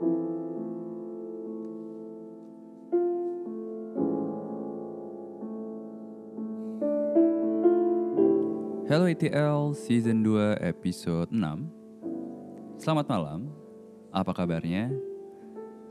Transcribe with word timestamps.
Hello 0.00 0.08
ETL 9.04 9.76
Season 9.76 10.24
2 10.24 10.56
Episode 10.64 11.28
6 11.28 12.80
Selamat 12.80 13.12
malam, 13.12 13.52
apa 14.08 14.32
kabarnya? 14.32 14.88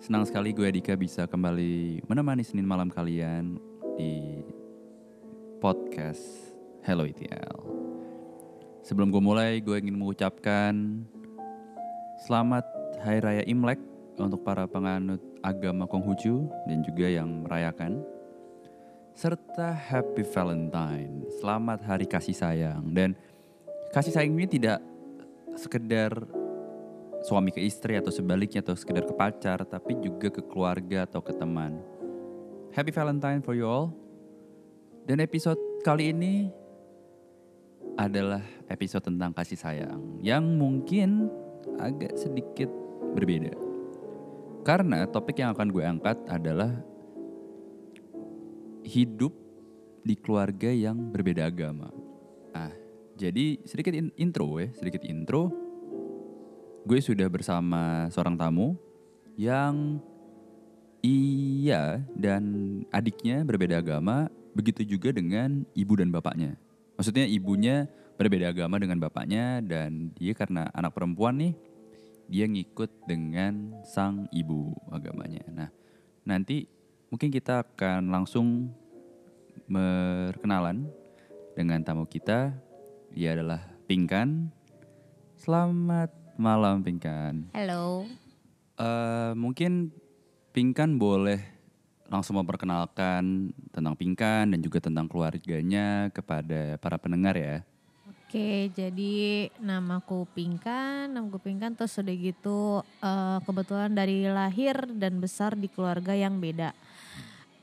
Senang 0.01 0.25
sekali 0.25 0.57
gue 0.57 0.65
Dika 0.73 0.97
bisa 0.97 1.29
kembali 1.29 2.01
menemani 2.09 2.41
Senin 2.41 2.65
malam 2.65 2.89
kalian 2.89 3.61
di 3.93 4.41
podcast 5.61 6.49
Hello 6.81 7.05
ETL 7.05 7.61
Sebelum 8.81 9.13
gue 9.13 9.21
mulai, 9.21 9.61
gue 9.61 9.77
ingin 9.77 9.93
mengucapkan 9.93 11.05
Selamat 12.25 12.65
Hari 13.05 13.21
Raya 13.21 13.45
Imlek 13.45 13.88
untuk 14.25 14.43
para 14.43 14.67
penganut 14.67 15.21
agama 15.39 15.87
Konghucu 15.87 16.47
dan 16.67 16.83
juga 16.83 17.07
yang 17.07 17.47
merayakan 17.47 18.03
serta 19.15 19.75
Happy 19.75 20.23
Valentine. 20.23 21.27
Selamat 21.39 21.83
Hari 21.83 22.07
Kasih 22.07 22.35
Sayang 22.35 22.83
dan 22.95 23.15
kasih 23.89 24.13
sayang 24.13 24.37
ini 24.37 24.47
tidak 24.47 24.79
sekedar 25.57 26.13
suami 27.25 27.51
ke 27.51 27.59
istri 27.59 27.99
atau 27.99 28.13
sebaliknya 28.13 28.63
atau 28.63 28.77
sekedar 28.77 29.03
ke 29.03 29.11
pacar 29.11 29.65
tapi 29.67 29.97
juga 29.99 30.31
ke 30.31 30.41
keluarga 30.45 31.03
atau 31.03 31.19
ke 31.19 31.35
teman. 31.35 31.81
Happy 32.71 32.93
Valentine 32.95 33.43
for 33.43 33.57
you 33.57 33.67
all. 33.67 33.91
Dan 35.03 35.19
episode 35.19 35.57
kali 35.81 36.13
ini 36.13 36.47
adalah 37.97 38.45
episode 38.71 39.03
tentang 39.03 39.33
kasih 39.33 39.59
sayang 39.59 40.21
yang 40.23 40.45
mungkin 40.45 41.27
agak 41.81 42.15
sedikit 42.15 42.69
berbeda. 43.17 43.68
Karena 44.63 45.07
topik 45.07 45.39
yang 45.39 45.55
akan 45.55 45.67
gue 45.71 45.83
angkat 45.83 46.17
adalah 46.27 46.71
hidup 48.83 49.31
di 50.03 50.15
keluarga 50.17 50.71
yang 50.73 51.11
berbeda 51.13 51.47
agama. 51.47 51.93
Ah, 52.55 52.73
jadi 53.19 53.61
sedikit 53.67 53.93
in- 53.93 54.15
intro 54.17 54.57
ya, 54.57 54.71
sedikit 54.73 55.03
intro. 55.05 55.51
Gue 56.87 56.99
sudah 57.03 57.29
bersama 57.29 58.07
seorang 58.09 58.39
tamu 58.39 58.73
yang 59.37 60.01
iya 61.05 62.01
dan 62.17 62.43
adiknya 62.91 63.45
berbeda 63.45 63.79
agama, 63.79 64.27
begitu 64.57 64.83
juga 64.83 65.13
dengan 65.13 65.63
ibu 65.77 65.93
dan 65.95 66.09
bapaknya. 66.09 66.57
Maksudnya 66.99 67.23
ibunya 67.29 67.87
berbeda 68.19 68.51
agama 68.51 68.75
dengan 68.75 68.99
bapaknya 68.99 69.63
dan 69.63 70.11
dia 70.19 70.35
karena 70.35 70.67
anak 70.75 70.91
perempuan 70.91 71.39
nih, 71.39 71.53
dia 72.29 72.45
ngikut 72.45 73.09
dengan 73.09 73.73
sang 73.81 74.29
ibu 74.29 74.77
agamanya. 74.93 75.41
Nah, 75.49 75.69
nanti 76.29 76.69
mungkin 77.09 77.33
kita 77.33 77.65
akan 77.65 78.13
langsung 78.13 78.69
berkenalan 79.65 80.85
dengan 81.57 81.81
tamu 81.81 82.05
kita. 82.05 82.53
Dia 83.09 83.33
adalah 83.33 83.65
Pinkan. 83.89 84.53
Selamat 85.41 86.13
malam 86.37 86.85
Pinkan. 86.85 87.49
Halo. 87.57 88.05
Eh, 88.77 89.33
mungkin 89.33 89.89
Pinkan 90.53 91.01
boleh 91.01 91.41
langsung 92.13 92.37
memperkenalkan 92.37 93.53
tentang 93.73 93.97
Pinkan 93.97 94.53
dan 94.53 94.59
juga 94.61 94.77
tentang 94.77 95.09
keluarganya 95.09 96.13
kepada 96.13 96.77
para 96.77 97.01
pendengar 97.01 97.33
ya. 97.33 97.65
Oke, 98.29 98.69
jadi 98.77 99.49
namaku 99.57 100.29
Pinkan, 100.37 101.09
namaku 101.09 101.49
Pinkan 101.49 101.73
terus 101.73 101.97
udah 101.97 102.13
gitu 102.13 102.85
eh, 103.01 103.41
kebetulan 103.41 103.89
dari 103.89 104.29
lahir 104.29 104.85
dan 104.85 105.17
besar 105.17 105.57
di 105.57 105.65
keluarga 105.65 106.13
yang 106.13 106.37
beda. 106.37 106.69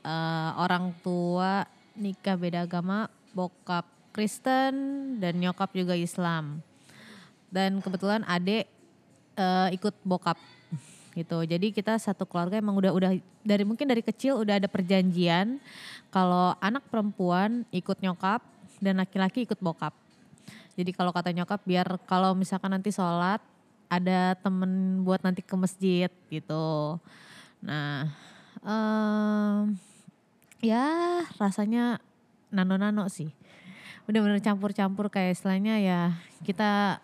Eh, 0.02 0.50
orang 0.58 0.90
tua 1.06 1.62
nikah 1.94 2.34
beda 2.34 2.66
agama, 2.66 3.06
bokap 3.30 3.86
Kristen 4.10 4.74
dan 5.22 5.38
nyokap 5.38 5.70
juga 5.70 5.94
Islam. 5.94 6.58
Dan 7.46 7.78
kebetulan 7.78 8.26
adik 8.26 8.66
eh, 9.38 9.68
ikut 9.70 9.94
bokap 10.02 10.34
gitu. 11.14 11.46
Jadi 11.46 11.70
kita 11.70 11.94
satu 11.94 12.26
keluarga 12.26 12.58
emang 12.58 12.74
udah 12.74 12.90
udah 12.90 13.14
dari 13.46 13.62
mungkin 13.62 13.86
dari 13.86 14.02
kecil 14.02 14.42
udah 14.42 14.58
ada 14.58 14.66
perjanjian 14.66 15.62
kalau 16.10 16.58
anak 16.58 16.82
perempuan 16.90 17.62
ikut 17.70 18.02
nyokap 18.02 18.42
dan 18.82 18.98
laki-laki 18.98 19.46
ikut 19.46 19.62
bokap. 19.62 19.94
Jadi 20.76 20.92
kalau 20.92 21.10
kata 21.10 21.32
nyokap 21.32 21.64
biar 21.64 21.88
kalau 22.04 22.36
misalkan 22.36 22.68
nanti 22.68 22.92
sholat 22.92 23.40
ada 23.88 24.36
temen 24.36 25.02
buat 25.02 25.24
nanti 25.24 25.40
ke 25.40 25.56
masjid 25.56 26.12
gitu. 26.28 27.00
Nah, 27.64 28.12
em, 28.60 29.74
ya 30.60 30.84
rasanya 31.40 31.96
nano-nano 32.52 33.08
sih. 33.08 33.32
Bener-bener 34.04 34.38
campur-campur 34.44 35.08
kayak 35.08 35.40
istilahnya 35.40 35.80
ya 35.80 36.00
kita 36.44 37.00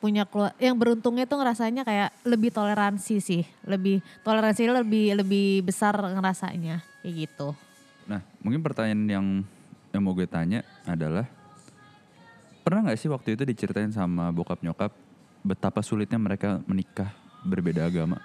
punya 0.00 0.24
keluar 0.24 0.56
yang 0.56 0.76
beruntungnya 0.80 1.28
tuh 1.28 1.40
ngerasanya 1.40 1.84
kayak 1.84 2.10
lebih 2.24 2.52
toleransi 2.52 3.16
sih, 3.20 3.42
lebih 3.68 4.00
toleransi 4.24 4.68
lebih 4.68 5.06
lebih 5.16 5.48
besar 5.64 5.96
ngerasanya 5.96 6.80
kayak 7.04 7.14
gitu. 7.28 7.52
Nah, 8.08 8.24
mungkin 8.40 8.64
pertanyaan 8.64 9.04
yang 9.08 9.26
yang 9.92 10.02
mau 10.02 10.16
gue 10.16 10.24
tanya 10.24 10.64
adalah 10.88 11.28
pernah 12.60 12.86
nggak 12.88 12.98
sih 13.00 13.10
waktu 13.10 13.34
itu 13.34 13.42
diceritain 13.48 13.90
sama 13.90 14.30
bokap 14.30 14.60
nyokap 14.60 14.92
betapa 15.40 15.80
sulitnya 15.80 16.20
mereka 16.20 16.60
menikah 16.68 17.12
berbeda 17.44 17.88
agama? 17.88 18.20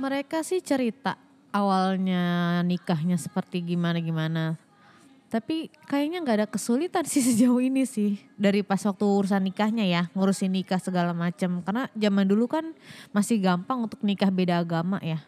Mereka 0.00 0.42
sih 0.42 0.58
cerita 0.64 1.14
awalnya 1.54 2.60
nikahnya 2.66 3.14
seperti 3.14 3.62
gimana-gimana. 3.62 4.58
Tapi 5.30 5.66
kayaknya 5.90 6.22
nggak 6.22 6.38
ada 6.42 6.48
kesulitan 6.50 7.06
sih 7.06 7.22
sejauh 7.30 7.58
ini 7.62 7.86
sih. 7.86 8.18
Dari 8.34 8.62
pas 8.62 8.82
waktu 8.82 9.02
urusan 9.02 9.42
nikahnya 9.42 9.86
ya, 9.86 10.02
ngurusin 10.14 10.50
nikah 10.50 10.78
segala 10.78 11.14
macam. 11.14 11.62
Karena 11.62 11.90
zaman 11.94 12.26
dulu 12.26 12.46
kan 12.50 12.74
masih 13.10 13.42
gampang 13.42 13.86
untuk 13.86 14.02
nikah 14.02 14.30
beda 14.30 14.62
agama 14.62 14.98
ya. 15.02 15.22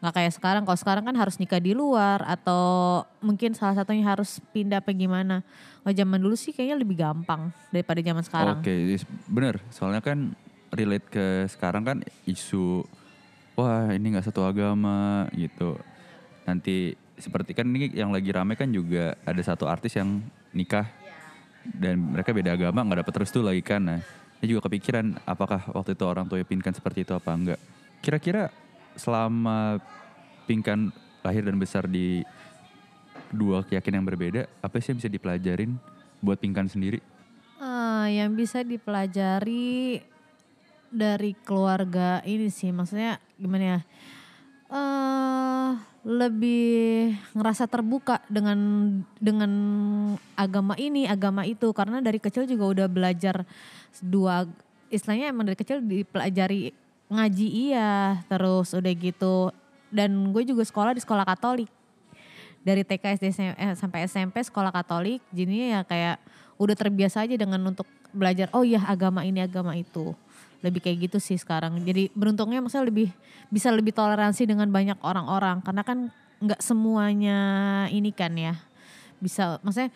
Nggak 0.00 0.14
kayak 0.16 0.32
sekarang, 0.32 0.62
kalau 0.64 0.78
sekarang 0.80 1.04
kan 1.04 1.16
harus 1.16 1.36
nikah 1.36 1.60
di 1.60 1.76
luar 1.76 2.24
atau 2.24 3.04
mungkin 3.20 3.52
salah 3.52 3.76
satunya 3.76 4.00
harus 4.08 4.40
pindah 4.48 4.80
apa 4.80 4.96
gimana. 4.96 5.44
Kalau 5.84 5.92
zaman 5.92 6.16
dulu 6.16 6.32
sih 6.40 6.56
kayaknya 6.56 6.80
lebih 6.80 6.96
gampang 6.96 7.52
daripada 7.68 8.00
zaman 8.00 8.24
sekarang. 8.24 8.58
Oke, 8.64 8.72
is- 8.96 9.04
bener. 9.28 9.60
Soalnya 9.68 10.00
kan 10.00 10.32
relate 10.72 11.04
ke 11.12 11.26
sekarang 11.52 11.84
kan 11.84 11.96
isu 12.24 12.80
wah 13.60 13.92
ini 13.92 14.16
nggak 14.16 14.24
satu 14.24 14.40
agama 14.40 15.28
gitu. 15.36 15.76
Nanti 16.48 16.96
seperti 17.20 17.52
kan 17.52 17.68
ini 17.68 17.92
yang 17.92 18.08
lagi 18.08 18.32
rame 18.32 18.56
kan 18.56 18.72
juga 18.72 19.12
ada 19.28 19.42
satu 19.44 19.68
artis 19.68 20.00
yang 20.00 20.24
nikah 20.56 20.88
dan 21.76 22.00
mereka 22.00 22.32
beda 22.32 22.56
agama 22.56 22.80
nggak 22.88 23.04
dapet 23.04 23.14
restu 23.20 23.44
lagi 23.44 23.60
kan. 23.60 23.84
Nah, 23.84 24.00
ini 24.40 24.56
juga 24.56 24.64
kepikiran 24.64 25.28
apakah 25.28 25.60
waktu 25.76 25.92
itu 25.92 26.04
orang 26.08 26.24
tua 26.24 26.40
Pinkan 26.40 26.72
seperti 26.72 27.04
itu 27.04 27.12
apa 27.12 27.36
enggak. 27.36 27.60
Kira-kira 28.00 28.48
selama 28.94 29.78
Pinkan 30.48 30.90
lahir 31.22 31.46
dan 31.46 31.62
besar 31.62 31.86
di 31.86 32.26
dua 33.30 33.62
keyakinan 33.62 34.02
yang 34.02 34.08
berbeda, 34.10 34.42
apa 34.58 34.82
sih 34.82 34.90
yang 34.90 34.98
bisa 34.98 35.10
dipelajarin 35.12 35.78
buat 36.18 36.42
Pinkan 36.42 36.66
sendiri? 36.66 36.98
Ah, 37.62 38.10
yang 38.10 38.34
bisa 38.34 38.66
dipelajari 38.66 40.02
dari 40.90 41.32
keluarga 41.46 42.18
ini 42.26 42.50
sih, 42.50 42.74
maksudnya 42.74 43.22
gimana 43.38 43.78
ya? 43.78 43.80
eh 44.70 45.70
lebih 46.00 47.12
ngerasa 47.36 47.68
terbuka 47.68 48.24
dengan 48.30 48.58
dengan 49.20 49.52
agama 50.32 50.72
ini, 50.80 51.04
agama 51.04 51.44
itu 51.44 51.68
karena 51.76 52.00
dari 52.00 52.16
kecil 52.16 52.48
juga 52.48 52.64
udah 52.70 52.86
belajar 52.88 53.44
dua 54.00 54.48
istilahnya 54.88 55.28
emang 55.30 55.46
dari 55.46 55.58
kecil 55.60 55.84
dipelajari 55.84 56.72
ngaji 57.10 57.46
iya, 57.70 58.22
terus 58.30 58.70
udah 58.70 58.94
gitu. 58.94 59.50
Dan 59.90 60.30
gue 60.30 60.46
juga 60.46 60.62
sekolah 60.62 60.94
di 60.94 61.02
sekolah 61.02 61.26
Katolik. 61.26 61.68
Dari 62.62 62.86
TK 62.86 63.04
SD 63.18 63.26
eh, 63.58 63.74
sampai 63.74 64.06
SMP 64.06 64.38
sekolah 64.46 64.70
Katolik 64.70 65.18
jadinya 65.34 65.66
ya 65.66 65.80
kayak 65.82 66.16
udah 66.60 66.76
terbiasa 66.76 67.24
aja 67.24 67.34
dengan 67.34 67.58
untuk 67.64 67.88
belajar 68.12 68.52
oh 68.52 68.62
iya 68.62 68.84
agama 68.86 69.26
ini 69.26 69.42
agama 69.42 69.74
itu. 69.74 70.14
Lebih 70.62 70.80
kayak 70.86 71.10
gitu 71.10 71.18
sih 71.18 71.40
sekarang. 71.40 71.82
Jadi 71.82 72.14
beruntungnya 72.14 72.62
maksudnya 72.62 72.86
lebih 72.86 73.08
bisa 73.50 73.74
lebih 73.74 73.90
toleransi 73.90 74.46
dengan 74.46 74.70
banyak 74.70 75.00
orang-orang. 75.02 75.64
Karena 75.66 75.82
kan 75.82 75.98
nggak 76.38 76.62
semuanya 76.62 77.38
ini 77.90 78.14
kan 78.14 78.30
ya. 78.38 78.54
Bisa 79.18 79.58
maksudnya 79.66 79.90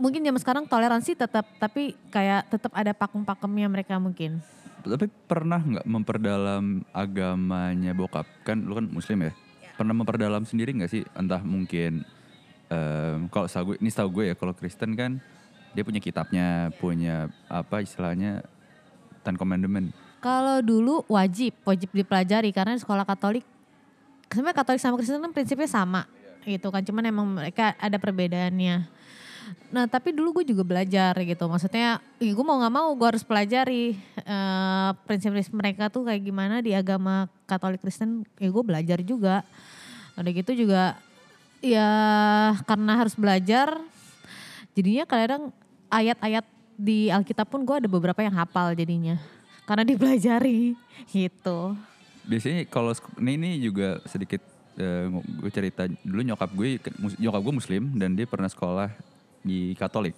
mungkin 0.00 0.24
zaman 0.24 0.40
sekarang 0.40 0.64
toleransi 0.64 1.12
tetap 1.12 1.44
tapi 1.60 1.92
kayak 2.08 2.48
tetap 2.48 2.72
ada 2.72 2.96
pakem-pakemnya 2.96 3.68
mereka 3.68 4.00
mungkin 4.00 4.40
Tapi 4.84 5.06
pernah 5.28 5.60
nggak 5.60 5.86
memperdalam 5.86 6.84
agamanya 6.94 7.92
bokap? 7.92 8.26
Kan 8.44 8.64
lu 8.64 8.76
kan 8.76 8.86
muslim 8.88 9.28
ya? 9.28 9.32
Pernah 9.76 9.94
memperdalam 9.96 10.44
sendiri 10.44 10.76
nggak 10.76 10.90
sih? 10.90 11.02
Entah 11.16 11.40
mungkin 11.40 12.04
em, 12.68 13.18
kalau 13.28 13.46
setahu 13.48 13.74
gue, 13.74 13.76
ini 13.80 13.90
setahu 13.92 14.08
gue 14.20 14.24
ya 14.32 14.34
kalau 14.36 14.52
Kristen 14.56 14.96
kan 14.96 15.20
dia 15.70 15.82
punya 15.86 16.02
kitabnya, 16.02 16.74
punya 16.76 17.30
apa 17.46 17.80
istilahnya 17.84 18.42
Ten 19.22 19.38
Commandment. 19.38 19.94
Kalau 20.20 20.60
dulu 20.60 21.04
wajib, 21.08 21.56
wajib 21.64 21.88
dipelajari 21.96 22.52
karena 22.52 22.76
di 22.76 22.82
sekolah 22.82 23.08
Katolik 23.08 23.44
sebenarnya 24.30 24.56
Katolik 24.62 24.80
sama 24.80 24.96
Kristen 25.00 25.20
kan 25.20 25.32
prinsipnya 25.34 25.68
sama 25.68 26.06
gitu 26.46 26.72
kan, 26.72 26.80
cuman 26.80 27.04
emang 27.04 27.26
mereka 27.28 27.76
ada 27.76 28.00
perbedaannya. 28.00 28.99
Nah 29.70 29.86
tapi 29.86 30.10
dulu 30.10 30.42
gue 30.42 30.50
juga 30.50 30.66
belajar 30.66 31.14
gitu, 31.14 31.46
maksudnya 31.46 32.02
ya 32.18 32.32
gue 32.34 32.44
mau 32.46 32.58
nggak 32.58 32.74
mau 32.74 32.90
gue 32.94 33.06
harus 33.06 33.22
pelajari 33.22 33.94
eh, 34.18 34.90
prinsip-prinsip 35.06 35.54
mereka 35.54 35.86
tuh 35.86 36.06
kayak 36.06 36.26
gimana 36.26 36.58
di 36.58 36.74
agama 36.74 37.30
Katolik 37.46 37.78
Kristen, 37.78 38.26
ya 38.38 38.50
gue 38.50 38.64
belajar 38.66 38.98
juga. 39.00 39.46
Udah 40.18 40.32
gitu 40.34 40.52
juga 40.52 40.98
ya 41.62 41.88
karena 42.66 42.92
harus 42.98 43.14
belajar, 43.14 43.78
jadinya 44.74 45.04
kadang 45.06 45.54
ayat-ayat 45.92 46.44
di 46.80 47.12
Alkitab 47.12 47.46
pun 47.46 47.62
gue 47.62 47.84
ada 47.84 47.88
beberapa 47.88 48.20
yang 48.24 48.32
hafal 48.32 48.72
jadinya 48.72 49.20
karena 49.68 49.84
dipelajari 49.84 50.74
gitu. 51.12 51.76
Biasanya 52.26 52.66
kalau 52.66 52.90
ini, 53.20 53.32
ini 53.38 53.50
juga 53.62 54.02
sedikit 54.08 54.42
gue 55.20 55.50
cerita 55.52 55.84
dulu 56.00 56.24
nyokap 56.24 56.50
gue 56.56 56.80
nyokap 57.20 57.40
gue 57.44 57.54
muslim 57.54 57.82
dan 58.00 58.16
dia 58.16 58.24
pernah 58.24 58.48
sekolah 58.48 58.88
di 59.40 59.72
Katolik. 59.76 60.16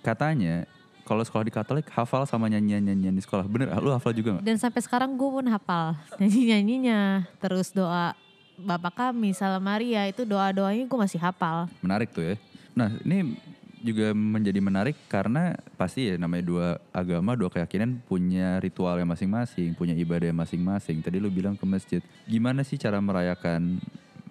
Katanya 0.00 0.64
kalau 1.04 1.26
sekolah 1.26 1.42
di 1.42 1.54
Katolik 1.54 1.86
hafal 1.90 2.22
sama 2.22 2.46
nyanyian-nyanyian 2.46 3.14
di 3.14 3.22
sekolah. 3.22 3.44
Bener, 3.50 3.74
lu 3.82 3.90
hafal 3.90 4.14
juga 4.14 4.38
nggak? 4.38 4.44
Dan 4.46 4.56
sampai 4.62 4.80
sekarang 4.84 5.18
gue 5.18 5.30
pun 5.30 5.46
hafal 5.50 5.98
nyanyi-nyanyinya. 6.22 7.26
Terus 7.42 7.74
doa 7.74 8.14
Bapak 8.60 8.92
kami, 8.92 9.32
Salam 9.32 9.64
Maria 9.64 10.04
itu 10.04 10.28
doa-doanya 10.28 10.84
gue 10.84 10.98
masih 11.00 11.16
hafal. 11.16 11.66
Menarik 11.80 12.12
tuh 12.12 12.22
ya. 12.22 12.34
Nah 12.76 12.92
ini 13.02 13.34
juga 13.80 14.12
menjadi 14.12 14.60
menarik 14.60 14.96
karena 15.08 15.56
pasti 15.80 16.12
ya 16.12 16.20
namanya 16.20 16.44
dua 16.44 16.66
agama, 16.92 17.32
dua 17.32 17.48
keyakinan 17.48 18.04
punya 18.04 18.60
ritualnya 18.60 19.08
masing-masing, 19.08 19.72
punya 19.72 19.96
ibadah 19.96 20.30
masing-masing. 20.36 21.00
Tadi 21.00 21.16
lu 21.16 21.32
bilang 21.32 21.56
ke 21.56 21.64
masjid. 21.64 22.04
Gimana 22.28 22.60
sih 22.60 22.76
cara 22.76 23.00
merayakan 23.00 23.80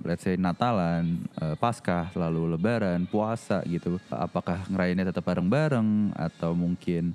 let's 0.04 0.24
say 0.24 0.40
Natalan, 0.40 1.28
eh, 1.40 1.56
Paskah, 1.60 2.12
lalu 2.16 2.56
Lebaran, 2.56 3.04
puasa 3.08 3.64
gitu. 3.68 4.00
Apakah 4.12 4.64
ngerayainnya 4.72 5.12
tetap 5.12 5.28
bareng-bareng 5.28 6.16
atau 6.16 6.56
mungkin 6.56 7.12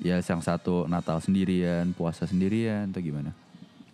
ya 0.00 0.18
yang 0.18 0.42
satu 0.42 0.88
Natal 0.88 1.20
sendirian, 1.20 1.92
puasa 1.92 2.24
sendirian 2.24 2.88
atau 2.90 3.02
gimana? 3.04 3.30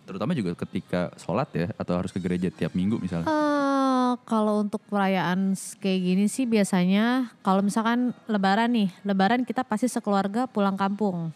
Terutama 0.07 0.33
juga 0.33 0.57
ketika 0.57 1.13
sholat 1.21 1.49
ya 1.53 1.67
atau 1.77 1.93
harus 1.93 2.09
ke 2.09 2.17
gereja 2.17 2.49
tiap 2.49 2.73
minggu 2.73 2.97
misalnya. 2.97 3.29
Eh, 3.29 4.11
kalau 4.25 4.65
untuk 4.65 4.81
perayaan 4.89 5.53
kayak 5.77 6.01
gini 6.01 6.25
sih 6.25 6.49
biasanya 6.49 7.29
kalau 7.45 7.61
misalkan 7.61 8.15
lebaran 8.25 8.73
nih, 8.73 8.89
lebaran 9.05 9.45
kita 9.45 9.61
pasti 9.61 9.85
sekeluarga 9.85 10.49
pulang 10.49 10.79
kampung. 10.79 11.29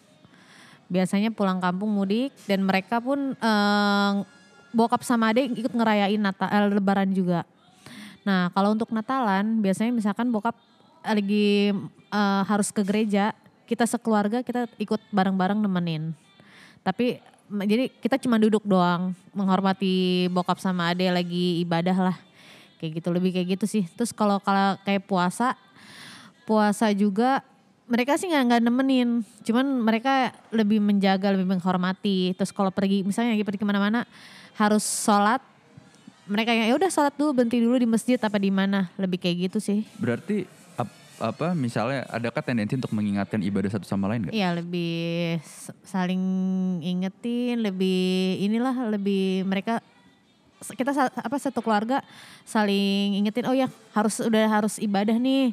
Biasanya 0.89 1.33
pulang 1.33 1.57
kampung 1.61 1.89
mudik 1.89 2.33
dan 2.49 2.65
mereka 2.65 2.97
pun 2.97 3.37
eh, 3.37 4.13
bokap 4.73 5.05
sama 5.05 5.31
adik 5.31 5.53
ikut 5.53 5.71
ngerayain 5.71 6.19
Natal 6.19 6.49
eh, 6.49 6.73
lebaran 6.73 7.13
juga. 7.13 7.45
Nah, 8.25 8.49
kalau 8.51 8.73
untuk 8.73 8.89
Natalan 8.89 9.61
biasanya 9.61 9.93
misalkan 9.93 10.33
bokap 10.33 10.57
lagi 11.05 11.71
eh, 12.09 12.41
harus 12.49 12.73
ke 12.73 12.81
gereja, 12.81 13.31
kita 13.69 13.85
sekeluarga 13.87 14.41
kita 14.41 14.67
ikut 14.81 14.99
bareng-bareng 15.13 15.61
nemenin. 15.61 16.11
Tapi 16.83 17.21
jadi 17.47 17.93
kita 18.01 18.17
cuma 18.17 18.41
duduk 18.41 18.65
doang 18.65 19.13
menghormati 19.31 20.27
bokap 20.33 20.57
sama 20.57 20.91
ade 20.91 21.05
lagi 21.13 21.61
ibadah 21.61 22.11
lah. 22.11 22.17
Kayak 22.81 22.99
gitu 22.99 23.09
lebih 23.13 23.31
kayak 23.31 23.47
gitu 23.55 23.65
sih. 23.69 23.83
Terus 23.93 24.11
kalau 24.11 24.41
kalau 24.43 24.75
kayak 24.83 25.05
puasa 25.07 25.55
puasa 26.43 26.91
juga 26.91 27.39
mereka 27.83 28.15
sih 28.15 28.31
nggak 28.31 28.43
nggak 28.47 28.61
nemenin, 28.63 29.09
cuman 29.43 29.65
mereka 29.83 30.31
lebih 30.55 30.79
menjaga, 30.79 31.35
lebih 31.35 31.47
menghormati. 31.47 32.31
Terus 32.33 32.55
kalau 32.55 32.71
pergi, 32.71 33.03
misalnya 33.03 33.35
lagi 33.35 33.43
pergi 33.43 33.59
ke 33.59 33.67
mana-mana, 33.67 34.07
harus 34.55 34.83
sholat. 34.83 35.43
Mereka 36.23 36.55
yang 36.55 36.71
ya 36.71 36.75
udah 36.79 36.87
sholat 36.87 37.11
dulu, 37.19 37.43
berhenti 37.43 37.59
dulu 37.59 37.75
di 37.75 37.83
masjid 37.83 38.15
apa 38.15 38.39
di 38.39 38.47
mana, 38.47 38.87
lebih 38.95 39.19
kayak 39.19 39.51
gitu 39.51 39.59
sih. 39.59 39.83
Berarti 39.99 40.47
ap- 40.79 41.03
apa 41.19 41.51
misalnya 41.51 42.07
adakah 42.07 42.39
tendensi 42.39 42.79
untuk 42.79 42.95
mengingatkan 42.95 43.43
ibadah 43.43 43.67
satu 43.75 43.83
sama 43.83 44.07
lain 44.07 44.31
nggak? 44.31 44.33
Iya 44.33 44.55
lebih 44.55 45.43
saling 45.83 46.23
ingetin, 46.79 47.59
lebih 47.59 48.39
inilah 48.39 48.87
lebih 48.87 49.43
mereka 49.43 49.83
kita 50.63 50.95
apa 50.95 51.37
satu 51.43 51.59
keluarga 51.59 51.99
saling 52.47 53.19
ingetin 53.19 53.43
oh 53.43 53.51
ya 53.51 53.67
harus 53.91 54.23
udah 54.23 54.47
harus 54.47 54.79
ibadah 54.79 55.19
nih 55.19 55.51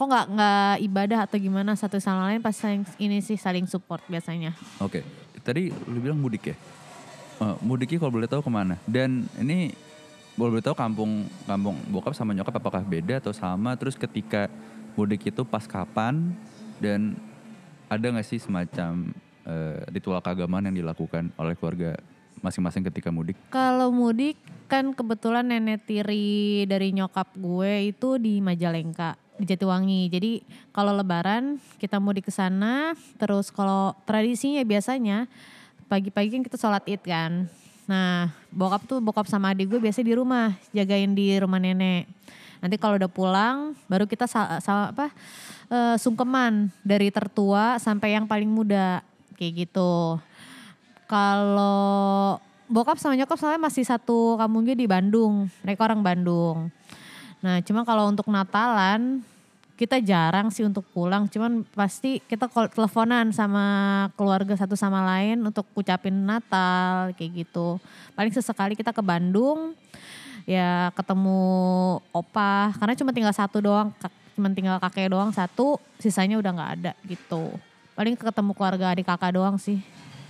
kok 0.00 0.08
nggak 0.08 0.26
nggak 0.32 0.76
ibadah 0.88 1.18
atau 1.28 1.36
gimana 1.36 1.76
satu 1.76 2.00
sama 2.00 2.32
lain 2.32 2.40
pas 2.40 2.56
saling 2.56 2.88
ini 2.96 3.20
sih 3.20 3.36
saling 3.36 3.68
support 3.68 4.00
biasanya 4.08 4.56
Oke, 4.80 5.04
tadi 5.44 5.68
lu 5.68 6.00
bilang 6.00 6.16
mudik 6.16 6.48
ya? 6.48 6.56
Eh, 7.44 7.56
mudiknya 7.60 8.00
kalau 8.00 8.16
boleh 8.16 8.24
tahu 8.24 8.40
ke 8.40 8.48
mana? 8.48 8.80
Dan 8.88 9.28
ini 9.36 9.76
boleh 10.40 10.56
boleh 10.56 10.64
tahu 10.64 10.72
kampung 10.72 11.28
kampung 11.44 11.76
bokap 11.92 12.16
sama 12.16 12.32
nyokap 12.32 12.56
apakah 12.56 12.80
beda 12.80 13.20
atau 13.20 13.36
sama? 13.36 13.76
Terus 13.76 13.92
ketika 13.92 14.48
mudik 14.96 15.20
itu 15.28 15.44
pas 15.44 15.68
kapan? 15.68 16.32
Dan 16.80 17.20
ada 17.92 18.00
nggak 18.00 18.24
sih 18.24 18.40
semacam 18.40 19.12
eh, 19.44 19.84
ritual 19.92 20.24
keagamaan 20.24 20.72
yang 20.72 20.80
dilakukan 20.80 21.28
oleh 21.36 21.52
keluarga 21.60 22.00
masing-masing 22.40 22.88
ketika 22.88 23.12
mudik? 23.12 23.36
kalau 23.52 23.92
mudik 23.92 24.40
kan 24.64 24.96
kebetulan 24.96 25.44
nenek 25.44 25.84
tiri 25.84 26.64
dari 26.64 26.88
nyokap 26.96 27.36
gue 27.36 27.92
itu 27.92 28.16
di 28.16 28.40
Majalengka 28.40 29.18
di 29.40 29.48
Jatiwangi 29.48 30.12
jadi 30.12 30.44
kalau 30.70 30.92
lebaran 30.92 31.56
kita 31.80 31.96
mudik 31.96 32.28
ke 32.28 32.32
sana 32.32 32.92
terus 33.16 33.48
kalau 33.48 33.96
tradisinya 34.04 34.60
biasanya 34.60 35.24
pagi-pagi 35.88 36.36
kan 36.36 36.42
kita 36.44 36.60
sholat 36.60 36.84
id 36.84 37.00
kan 37.00 37.48
nah 37.88 38.30
bokap 38.52 38.86
tuh 38.86 39.00
bokap 39.00 39.26
sama 39.26 39.50
adik 39.50 39.72
gue 39.72 39.80
biasanya 39.80 40.06
di 40.12 40.14
rumah 40.14 40.54
jagain 40.70 41.10
di 41.16 41.34
rumah 41.40 41.58
nenek 41.58 42.06
nanti 42.60 42.76
kalau 42.76 43.00
udah 43.00 43.10
pulang 43.10 43.72
baru 43.88 44.04
kita 44.04 44.28
sa- 44.28 44.60
sa- 44.60 44.92
apa 44.92 45.10
eh, 45.72 45.96
sungkeman 45.96 46.68
dari 46.84 47.08
tertua 47.08 47.80
sampai 47.80 48.14
yang 48.14 48.28
paling 48.28 48.46
muda 48.46 49.02
kayak 49.34 49.66
gitu 49.66 50.20
kalau 51.10 52.38
bokap 52.70 53.02
sama 53.02 53.18
nyokap 53.18 53.34
soalnya 53.34 53.66
masih 53.66 53.82
satu 53.82 54.38
kampungnya 54.38 54.78
di 54.78 54.86
Bandung. 54.86 55.50
Mereka 55.66 55.90
orang 55.90 56.06
Bandung. 56.06 56.70
Nah 57.40 57.60
cuma 57.64 57.84
kalau 57.84 58.08
untuk 58.08 58.28
Natalan 58.28 59.24
kita 59.80 59.96
jarang 60.04 60.52
sih 60.52 60.60
untuk 60.60 60.84
pulang. 60.92 61.24
Cuman 61.24 61.64
pasti 61.72 62.20
kita 62.28 62.52
teleponan 62.52 63.32
sama 63.32 63.64
keluarga 64.12 64.52
satu 64.52 64.76
sama 64.76 65.00
lain 65.16 65.40
untuk 65.40 65.64
ucapin 65.72 66.12
Natal 66.12 67.16
kayak 67.16 67.48
gitu. 67.48 67.80
Paling 68.12 68.32
sesekali 68.36 68.76
kita 68.76 68.92
ke 68.92 69.00
Bandung 69.00 69.72
ya 70.48 70.90
ketemu 70.96 71.40
opa 72.10 72.72
karena 72.76 72.94
cuma 72.96 73.12
tinggal 73.12 73.30
satu 73.30 73.60
doang 73.60 73.92
cuma 74.34 74.48
tinggal 74.50 74.80
kakek 74.80 75.12
doang 75.12 75.30
satu 75.30 75.76
sisanya 76.00 76.40
udah 76.40 76.50
nggak 76.50 76.72
ada 76.80 76.92
gitu 77.04 77.54
paling 77.94 78.16
ketemu 78.16 78.50
keluarga 78.56 78.90
adik 78.90 79.06
kakak 79.06 79.36
doang 79.36 79.60
sih 79.60 79.78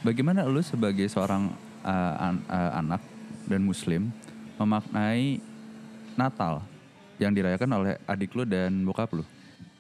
Bagaimana 0.00 0.49
lu 0.49 0.64
sebagai 0.64 1.04
seorang 1.12 1.52
uh, 1.85 2.14
an- 2.16 2.44
uh, 2.49 2.73
anak 2.80 3.02
dan 3.44 3.61
muslim 3.61 4.08
memaknai 4.56 5.40
Natal 6.16 6.64
yang 7.20 7.36
dirayakan 7.36 7.70
oleh 7.76 7.94
adik 8.08 8.32
lu 8.32 8.48
dan 8.48 8.72
bokap 8.82 9.12
lu? 9.12 9.24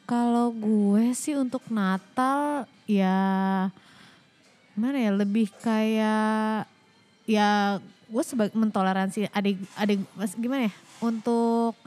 Kalau 0.04 0.52
gue 0.52 1.16
sih 1.16 1.34
untuk 1.38 1.64
Natal 1.72 2.68
ya 2.84 3.18
gimana 4.74 4.96
ya 4.96 5.12
lebih 5.12 5.52
kayak 5.60 6.64
ya 7.28 7.78
gue 8.10 8.24
sebagai 8.26 8.56
mentoleransi 8.58 9.30
adik 9.30 9.60
adik 9.78 10.02
gimana 10.40 10.66
ya 10.66 10.74
untuk 10.98 11.78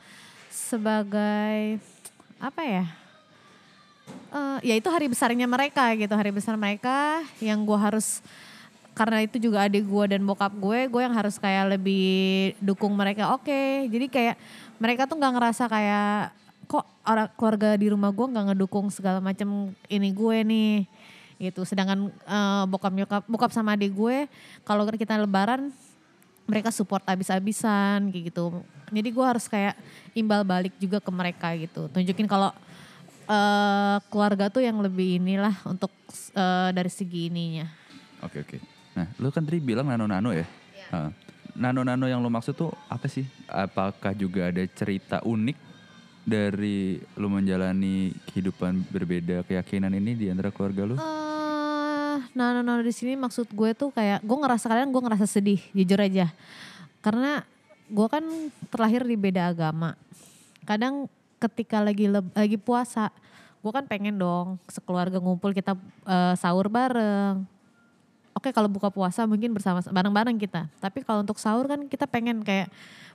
sebagai 0.48 1.82
apa 2.40 2.62
ya 2.64 2.86
eh 4.34 4.58
ya 4.72 4.74
itu 4.78 4.90
hari 4.94 5.10
besarnya 5.10 5.50
mereka 5.50 5.92
gitu 5.98 6.14
hari 6.16 6.32
besar 6.32 6.56
mereka 6.56 7.22
yang 7.44 7.66
gue 7.66 7.78
harus 7.78 8.24
karena 8.94 9.26
itu 9.26 9.42
juga 9.42 9.66
adik 9.66 9.90
gue 9.90 10.06
dan 10.16 10.22
bokap 10.22 10.54
gue 10.54 10.86
gue 10.86 11.02
yang 11.02 11.14
harus 11.18 11.42
kayak 11.42 11.78
lebih 11.78 12.54
dukung 12.62 12.94
mereka. 12.94 13.34
Oke 13.34 13.90
jadi 13.90 14.06
kayak 14.06 14.36
mereka 14.78 15.10
tuh 15.10 15.18
nggak 15.18 15.34
ngerasa 15.34 15.64
kayak 15.66 16.34
kok 16.70 16.86
orang 17.04 17.30
keluarga 17.36 17.70
di 17.76 17.88
rumah 17.90 18.14
gue 18.14 18.28
nggak 18.30 18.46
ngedukung 18.54 18.88
segala 18.94 19.18
macam 19.18 19.74
ini 19.90 20.10
gue 20.14 20.38
nih 20.46 20.74
gitu. 21.42 21.66
Sedangkan 21.66 22.14
eh, 22.14 22.64
bokap 22.70 22.94
nyokap 22.94 23.24
bokap 23.26 23.52
sama 23.52 23.74
adik 23.74 23.98
gue 23.98 24.30
kalau 24.62 24.86
kita 24.86 25.18
lebaran 25.18 25.74
mereka 26.46 26.70
support 26.70 27.02
abis-abisan 27.10 28.14
kayak 28.14 28.30
gitu. 28.30 28.62
Jadi 28.94 29.10
gue 29.10 29.26
harus 29.26 29.50
kayak 29.50 29.74
imbal 30.14 30.46
balik 30.46 30.78
juga 30.78 31.02
ke 31.02 31.10
mereka 31.10 31.50
gitu. 31.58 31.90
Tunjukin 31.90 32.30
kalau 32.30 32.54
eh 33.24 33.98
keluarga 34.12 34.52
tuh 34.52 34.62
yang 34.62 34.78
lebih 34.84 35.18
inilah 35.18 35.56
untuk 35.66 35.90
eh, 36.38 36.70
dari 36.70 36.92
segi 36.94 37.34
ininya. 37.34 37.66
Oke 38.22 38.46
oke. 38.46 38.83
Nah, 38.94 39.08
lu 39.18 39.34
kan 39.34 39.44
tadi 39.46 39.58
bilang 39.58 39.90
nano-nano 39.90 40.30
ya. 40.34 40.46
Heeh. 40.94 41.12
Nano-nano 41.54 42.06
yang 42.10 42.22
lu 42.22 42.30
maksud 42.30 42.58
tuh 42.58 42.74
apa 42.90 43.06
sih? 43.10 43.26
Apakah 43.46 44.14
juga 44.18 44.50
ada 44.50 44.62
cerita 44.66 45.22
unik 45.22 45.58
dari 46.24 46.98
lu 47.20 47.28
menjalani 47.28 48.16
kehidupan 48.32 48.88
berbeda 48.88 49.44
keyakinan 49.44 49.92
ini 49.92 50.16
di 50.16 50.26
antara 50.32 50.50
keluarga 50.50 50.88
lu? 50.88 50.96
nah, 52.34 52.62
nah 52.64 52.80
di 52.80 52.94
sini 52.94 53.20
maksud 53.20 53.52
gue 53.52 53.76
tuh 53.76 53.90
kayak 53.92 54.24
gue 54.24 54.38
ngerasa 54.38 54.66
kadang 54.70 54.90
gue 54.90 55.02
ngerasa 55.04 55.26
sedih 55.28 55.62
jujur 55.76 56.00
aja 56.00 56.32
karena 57.04 57.44
gue 57.90 58.08
kan 58.08 58.24
terlahir 58.72 59.04
di 59.04 59.18
beda 59.20 59.52
agama 59.52 59.98
kadang 60.64 61.12
ketika 61.38 61.84
lagi 61.84 62.08
leb- 62.08 62.34
lagi 62.34 62.56
puasa 62.56 63.12
gue 63.60 63.72
kan 63.72 63.86
pengen 63.86 64.16
dong 64.16 64.58
sekeluarga 64.72 65.20
ngumpul 65.20 65.52
kita 65.52 65.76
eh, 66.08 66.34
sahur 66.40 66.72
bareng 66.72 67.44
oke 68.34 68.50
kalau 68.52 68.70
buka 68.70 68.90
puasa 68.90 69.26
mungkin 69.30 69.54
bersama 69.54 69.82
bareng-bareng 69.82 70.38
kita. 70.38 70.68
Tapi 70.82 71.06
kalau 71.06 71.22
untuk 71.22 71.38
sahur 71.38 71.66
kan 71.70 71.86
kita 71.88 72.10
pengen 72.10 72.42
kayak 72.42 72.70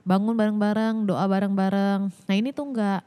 bangun 0.07 0.35
bareng-bareng 0.35 1.05
doa 1.05 1.27
bareng-bareng. 1.27 2.09
Nah 2.09 2.35
ini 2.35 2.55
tuh 2.55 2.71
enggak 2.71 3.03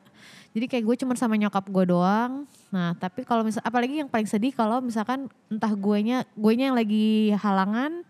jadi 0.52 0.68
kayak 0.68 0.84
gue 0.84 0.96
cuma 1.04 1.16
sama 1.16 1.40
nyokap 1.40 1.64
gue 1.64 1.84
doang. 1.88 2.44
Nah 2.68 2.92
tapi 3.00 3.24
kalau 3.24 3.42
misal 3.42 3.64
apalagi 3.64 4.04
yang 4.04 4.08
paling 4.12 4.28
sedih 4.28 4.52
kalau 4.52 4.84
misalkan 4.84 5.32
entah 5.48 5.72
guenya 5.72 6.28
guenya 6.36 6.72
yang 6.72 6.76
lagi 6.76 7.32
halangan 7.40 8.04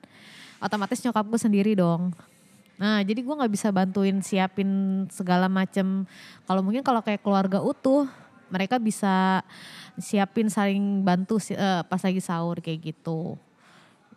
otomatis 0.62 1.02
nyokap 1.02 1.26
gue 1.26 1.40
sendiri 1.40 1.72
dong. 1.74 2.14
Nah, 2.82 2.98
jadi 3.06 3.22
gue 3.22 3.34
nggak 3.38 3.52
bisa 3.52 3.70
bantuin 3.70 4.18
siapin 4.26 5.04
segala 5.06 5.46
macem. 5.46 6.02
Kalau 6.50 6.66
mungkin 6.66 6.82
kalau 6.82 6.98
kayak 6.98 7.22
keluarga 7.22 7.62
utuh, 7.62 8.10
mereka 8.50 8.82
bisa 8.82 9.46
siapin 9.94 10.50
saling 10.50 11.06
bantu 11.06 11.38
eh, 11.52 11.82
pas 11.86 12.02
lagi 12.02 12.18
sahur 12.18 12.58
kayak 12.58 12.94
gitu. 12.94 13.38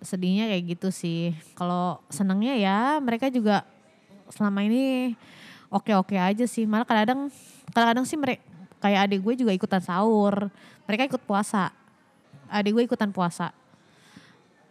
Sedihnya 0.04 0.52
kayak 0.52 0.64
gitu 0.76 0.90
sih. 0.92 1.36
Kalau 1.54 2.02
senangnya 2.12 2.56
ya 2.56 2.80
mereka 3.04 3.32
juga 3.32 3.64
selama 4.32 4.66
ini 4.66 5.14
oke-oke 5.70 6.16
aja 6.18 6.46
sih. 6.48 6.68
Malah 6.68 6.88
kadang-kadang 6.88 7.32
kadang-kadang 7.72 8.06
sih 8.08 8.18
mereka 8.18 8.44
kayak 8.84 9.00
adik 9.10 9.20
gue 9.24 9.34
juga 9.46 9.52
ikutan 9.56 9.82
sahur. 9.82 10.50
Mereka 10.86 11.10
ikut 11.10 11.22
puasa. 11.26 11.72
Adik 12.50 12.76
gue 12.76 12.84
ikutan 12.86 13.10
puasa. 13.10 13.50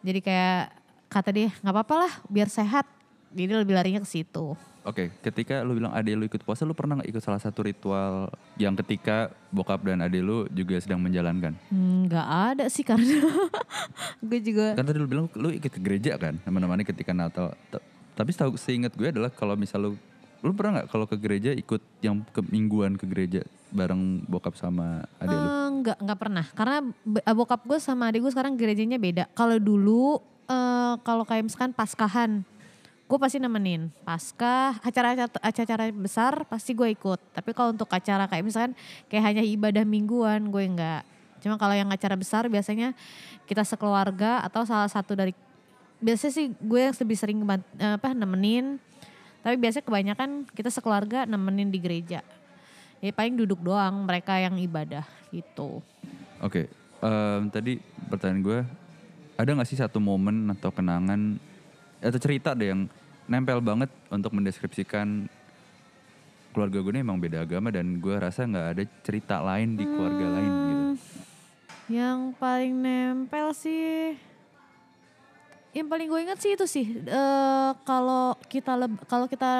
Jadi 0.04 0.20
kayak 0.20 0.70
kata 1.08 1.30
dia 1.32 1.48
nggak 1.62 1.74
apa-apa 1.74 1.94
lah 2.06 2.12
biar 2.28 2.50
sehat. 2.50 2.86
Jadi 3.34 3.50
lebih 3.50 3.74
larinya 3.74 4.02
ke 4.02 4.08
situ. 4.08 4.54
Oke, 4.84 5.08
ketika 5.18 5.64
lu 5.64 5.72
bilang 5.74 5.90
adek 5.90 6.12
lu 6.12 6.28
ikut 6.28 6.44
puasa, 6.44 6.62
lu 6.62 6.76
pernah 6.76 7.00
nggak 7.00 7.08
ikut 7.08 7.24
salah 7.24 7.40
satu 7.40 7.64
ritual 7.64 8.28
yang 8.54 8.76
ketika 8.76 9.32
bokap 9.48 9.80
dan 9.80 10.04
adek 10.04 10.20
lu 10.20 10.44
juga 10.52 10.76
sedang 10.76 11.00
menjalankan? 11.00 11.56
Hmm, 11.72 12.04
Nggak 12.04 12.26
ada 12.52 12.64
sih 12.68 12.84
karena 12.88 13.16
gue 14.20 14.38
juga 14.44 14.76
Kan 14.76 14.84
tadi 14.84 15.00
lu 15.00 15.08
bilang 15.08 15.26
lu 15.32 15.48
ikut 15.48 15.72
ke 15.72 15.80
gereja 15.80 16.20
kan, 16.20 16.36
teman-teman 16.38 16.84
ketika 16.84 17.16
Natal. 17.16 17.56
T- 17.68 17.80
Tapi 18.12 18.30
setahu 18.30 18.54
seingat 18.54 18.92
gue 18.92 19.08
adalah 19.08 19.26
kalau 19.26 19.56
misal 19.56 19.80
lu, 19.82 19.90
lu 20.38 20.52
pernah 20.52 20.78
nggak 20.78 20.88
kalau 20.92 21.08
ke 21.08 21.16
gereja 21.16 21.50
ikut 21.50 21.80
yang 21.98 22.20
ke 22.28 22.44
mingguan 22.44 22.94
ke 22.94 23.08
gereja 23.08 23.40
bareng 23.72 24.22
bokap 24.28 24.52
sama 24.52 25.02
adek 25.16 25.32
lu? 25.34 25.48
Eh, 25.48 25.68
nggak 25.80 25.96
nggak 25.98 26.18
pernah 26.20 26.44
karena 26.52 26.76
be- 27.02 27.24
bokap 27.26 27.64
gue 27.64 27.80
sama 27.80 28.12
adik 28.12 28.20
gue 28.20 28.30
sekarang 28.30 28.54
gerejanya 28.54 29.00
beda. 29.00 29.32
Kalau 29.32 29.56
dulu 29.56 30.20
eh, 30.44 30.94
kalau 31.00 31.24
kayak 31.24 31.48
misalkan 31.48 31.72
paskahan, 31.72 32.44
gue 33.14 33.22
pasti 33.22 33.38
nemenin. 33.38 33.94
Paskah 34.02 34.82
acara-acara 34.82 35.30
acara 35.38 35.84
besar 35.94 36.42
pasti 36.50 36.74
gue 36.74 36.90
ikut. 36.90 37.22
Tapi 37.30 37.54
kalau 37.54 37.70
untuk 37.70 37.86
acara 37.86 38.26
kayak 38.26 38.42
misalkan 38.42 38.74
kayak 39.06 39.22
hanya 39.30 39.42
ibadah 39.46 39.86
mingguan 39.86 40.50
gue 40.50 40.66
nggak. 40.66 41.06
Cuma 41.38 41.54
kalau 41.54 41.78
yang 41.78 41.86
acara 41.94 42.18
besar 42.18 42.50
biasanya 42.50 42.90
kita 43.46 43.62
sekeluarga 43.62 44.42
atau 44.42 44.66
salah 44.66 44.90
satu 44.90 45.14
dari 45.14 45.30
biasanya 46.02 46.34
sih 46.34 46.50
gue 46.58 46.80
yang 46.90 46.96
lebih 46.98 47.14
sering 47.14 47.38
eh, 47.78 47.94
apa 47.94 48.10
nemenin. 48.10 48.82
Tapi 49.46 49.62
biasanya 49.62 49.86
kebanyakan 49.86 50.50
kita 50.50 50.74
sekeluarga 50.74 51.22
nemenin 51.22 51.70
di 51.70 51.78
gereja. 51.78 52.18
Ya 52.98 53.14
paling 53.14 53.38
duduk 53.38 53.62
doang 53.62 54.10
mereka 54.10 54.42
yang 54.42 54.58
ibadah 54.58 55.06
gitu. 55.30 55.84
Oke, 56.42 56.66
em, 56.98 57.42
tadi 57.52 57.78
pertanyaan 58.08 58.40
gue, 58.40 58.58
ada 59.38 59.50
nggak 59.54 59.68
sih 59.68 59.78
satu 59.78 60.00
momen 60.00 60.48
atau 60.56 60.72
kenangan 60.72 61.36
atau 62.00 62.20
cerita 62.20 62.56
deh 62.56 62.72
yang 62.72 62.88
nempel 63.24 63.60
banget 63.64 63.90
untuk 64.12 64.32
mendeskripsikan 64.36 65.28
keluarga 66.54 66.78
gue 66.78 66.92
ini 66.94 67.00
emang 67.02 67.18
beda 67.18 67.42
agama 67.42 67.74
dan 67.74 67.98
gue 67.98 68.14
rasa 68.14 68.46
nggak 68.46 68.68
ada 68.78 68.84
cerita 69.02 69.42
lain 69.42 69.74
di 69.74 69.84
keluarga 69.84 70.26
lain 70.38 70.52
gitu. 70.52 70.82
Hmm, 70.84 70.96
Yang 71.90 72.20
paling 72.38 72.74
nempel 72.78 73.48
sih 73.52 74.14
yang 75.74 75.90
paling 75.90 76.06
gue 76.06 76.20
ingat 76.22 76.38
sih 76.38 76.54
itu 76.54 76.66
sih 76.70 76.86
eh, 77.02 77.70
kalau 77.82 78.38
kita 78.46 78.78
kalau 79.10 79.26
kita 79.26 79.52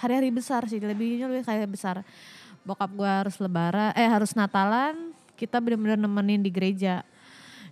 hari-hari 0.00 0.32
besar 0.32 0.64
sih 0.64 0.80
lebihnya 0.80 1.28
lebih 1.28 1.44
kayak 1.44 1.68
besar. 1.68 2.00
Bokap 2.64 2.88
gue 2.96 3.08
harus 3.08 3.36
lebaran 3.36 3.92
eh 3.92 4.08
harus 4.08 4.32
natalan 4.32 5.12
kita 5.36 5.60
benar-benar 5.60 6.00
nemenin 6.00 6.40
di 6.40 6.48
gereja 6.52 7.04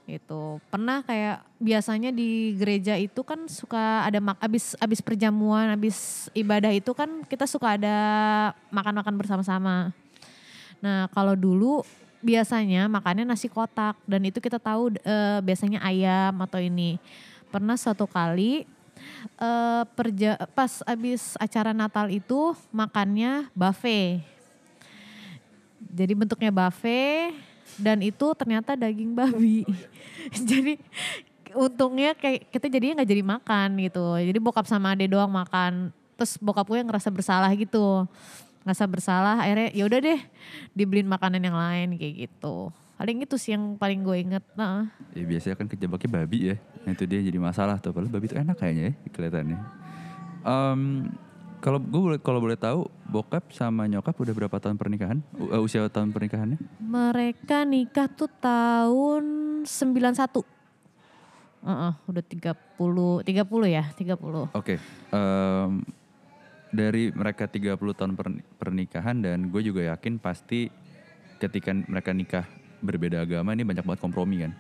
itu 0.09 0.57
pernah 0.73 1.05
kayak 1.05 1.45
biasanya 1.61 2.09
di 2.09 2.57
gereja 2.57 2.97
itu 2.97 3.21
kan 3.21 3.45
suka 3.45 4.09
ada 4.09 4.25
mak 4.25 4.41
abis 4.41 4.73
abis 4.81 5.05
perjamuan 5.05 5.69
abis 5.77 6.33
ibadah 6.33 6.73
itu 6.73 6.97
kan 6.97 7.29
kita 7.29 7.45
suka 7.45 7.77
ada 7.77 7.97
makan-makan 8.73 9.21
bersama-sama 9.21 9.93
Nah 10.79 11.11
kalau 11.11 11.35
dulu 11.35 11.83
biasanya 12.19 12.91
makannya 12.91 13.23
nasi 13.27 13.47
kotak 13.47 13.95
dan 14.07 14.27
itu 14.27 14.43
kita 14.43 14.59
tahu 14.59 14.95
eh, 14.95 15.39
biasanya 15.43 15.83
ayam 15.83 16.35
atau 16.43 16.59
ini. 16.63 16.99
Pernah 17.49 17.79
suatu 17.79 18.07
kali 18.07 18.67
eh, 19.39 19.83
perja 19.95 20.39
pas 20.55 20.83
abis 20.87 21.35
acara 21.39 21.75
Natal 21.75 22.11
itu 22.11 22.55
makannya 22.71 23.51
buffet. 23.55 24.23
Jadi 25.89 26.13
bentuknya 26.15 26.53
buffet 26.53 27.35
dan 27.77 28.01
itu 28.01 28.27
ternyata 28.33 28.79
daging 28.79 29.13
babi. 29.13 29.69
jadi 30.51 30.81
untungnya 31.53 32.17
kayak 32.17 32.49
kita 32.49 32.67
jadinya 32.73 33.03
nggak 33.03 33.11
jadi 33.13 33.25
makan 33.25 33.69
gitu. 33.85 34.07
Jadi 34.17 34.39
bokap 34.41 34.65
sama 34.65 34.97
ade 34.97 35.11
doang 35.11 35.31
makan. 35.31 35.93
Terus 36.17 36.41
bokap 36.41 36.67
gue 36.67 36.81
yang 36.81 36.89
ngerasa 36.89 37.13
bersalah 37.13 37.51
gitu 37.55 38.09
ngerasa 38.69 38.85
bersalah 38.85 39.37
akhirnya 39.41 39.73
ya 39.73 39.89
udah 39.89 39.97
deh 39.97 40.21
dibeliin 40.77 41.09
makanan 41.09 41.41
yang 41.41 41.57
lain 41.57 41.97
kayak 41.97 42.29
gitu 42.29 42.69
paling 43.01 43.25
itu 43.25 43.41
sih 43.41 43.57
yang 43.57 43.81
paling 43.81 44.05
gue 44.05 44.17
inget 44.29 44.45
nah 44.53 44.93
Ya 45.17 45.25
biasanya 45.25 45.57
kan 45.57 45.67
kejebaknya 45.67 46.11
babi 46.11 46.39
ya, 46.53 46.57
nah, 46.85 46.93
itu 46.95 47.05
dia 47.09 47.19
jadi 47.19 47.39
masalah 47.43 47.81
tuh. 47.83 47.91
Padahal 47.91 48.13
babi 48.13 48.31
itu 48.31 48.37
enak 48.39 48.55
kayaknya 48.55 48.95
ya 48.95 49.11
kelihatannya. 49.11 49.59
Em, 50.47 50.81
kalau 51.59 51.79
gue 51.79 52.01
boleh 52.01 52.19
kalau 52.19 52.39
boleh 52.39 52.55
tahu 52.55 52.87
bokap 53.05 53.51
sama 53.51 53.85
nyokap 53.85 54.15
udah 54.15 54.31
berapa 54.33 54.57
tahun 54.57 54.77
pernikahan? 54.77 55.19
U- 55.35 55.51
eh, 55.51 55.59
usia 55.59 55.83
tahun 55.87 56.11
pernikahannya? 56.11 56.59
mereka 56.79 57.63
nikah 57.63 58.07
tuh 58.07 58.31
tahun 58.33 59.25
91 59.63 60.47
Heeh, 61.59 61.93
udah 62.07 62.23
30 62.23 62.55
30 63.21 63.35
ya 63.69 63.85
30 63.91 64.47
Oke, 64.53 64.79
em, 65.11 65.83
dari 66.71 67.11
mereka 67.11 67.45
30 67.45 67.75
tahun 67.93 68.15
perni- 68.15 68.47
pernikahan 68.57 69.19
dan 69.19 69.51
gue 69.51 69.59
juga 69.61 69.83
yakin 69.89 70.17
pasti 70.17 70.71
ketika 71.37 71.75
mereka 71.75 72.11
nikah 72.13 72.47
berbeda 72.79 73.21
agama 73.21 73.51
ini 73.51 73.67
banyak 73.67 73.83
banget 73.83 74.01
kompromi 74.01 74.37
kan. 74.39 74.55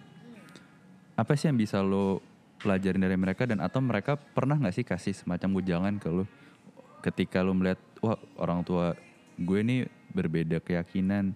Apa 1.14 1.34
sih 1.34 1.46
yang 1.46 1.56
bisa 1.56 1.78
lo 1.78 2.18
pelajarin 2.58 2.98
dari 2.98 3.14
mereka 3.14 3.46
dan 3.46 3.58
atau 3.58 3.78
mereka 3.78 4.18
pernah 4.18 4.58
nggak 4.58 4.74
sih 4.74 4.82
kasih 4.82 5.14
semacam 5.14 5.50
ujangan 5.54 5.94
ke 5.96 6.08
lo 6.08 6.26
ketika 7.02 7.42
lo 7.42 7.54
melihat 7.54 7.80
wah 8.02 8.18
orang 8.38 8.62
tua 8.62 8.94
gue 9.38 9.58
ini 9.62 9.76
berbeda 10.10 10.58
keyakinan 10.58 11.34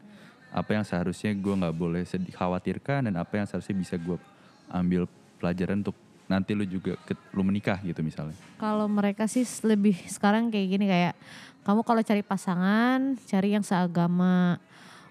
apa 0.52 0.76
yang 0.76 0.85
seharusnya 0.85 1.33
gue 1.33 1.54
nggak 1.54 1.76
boleh 1.76 2.02
sedih 2.04 2.35
khawatirkan 2.35 3.09
dan 3.09 3.14
apa 3.16 3.40
yang 3.40 3.47
seharusnya 3.49 3.76
bisa 3.78 3.95
gue 3.97 4.21
ambil 4.69 5.09
pelajaran 5.40 5.81
untuk 5.81 5.97
nanti 6.31 6.57
lu 6.57 6.64
juga 6.64 6.97
ke, 7.04 7.12
lu 7.37 7.45
menikah 7.45 7.76
gitu 7.85 8.00
misalnya. 8.00 8.37
Kalau 8.57 8.88
mereka 8.88 9.28
sih 9.28 9.45
lebih 9.64 9.97
sekarang 10.09 10.49
kayak 10.49 10.69
gini 10.69 10.87
kayak 10.88 11.14
kamu 11.62 11.81
kalau 11.85 12.02
cari 12.04 12.23
pasangan 12.25 13.16
cari 13.28 13.57
yang 13.57 13.64
seagama. 13.64 14.57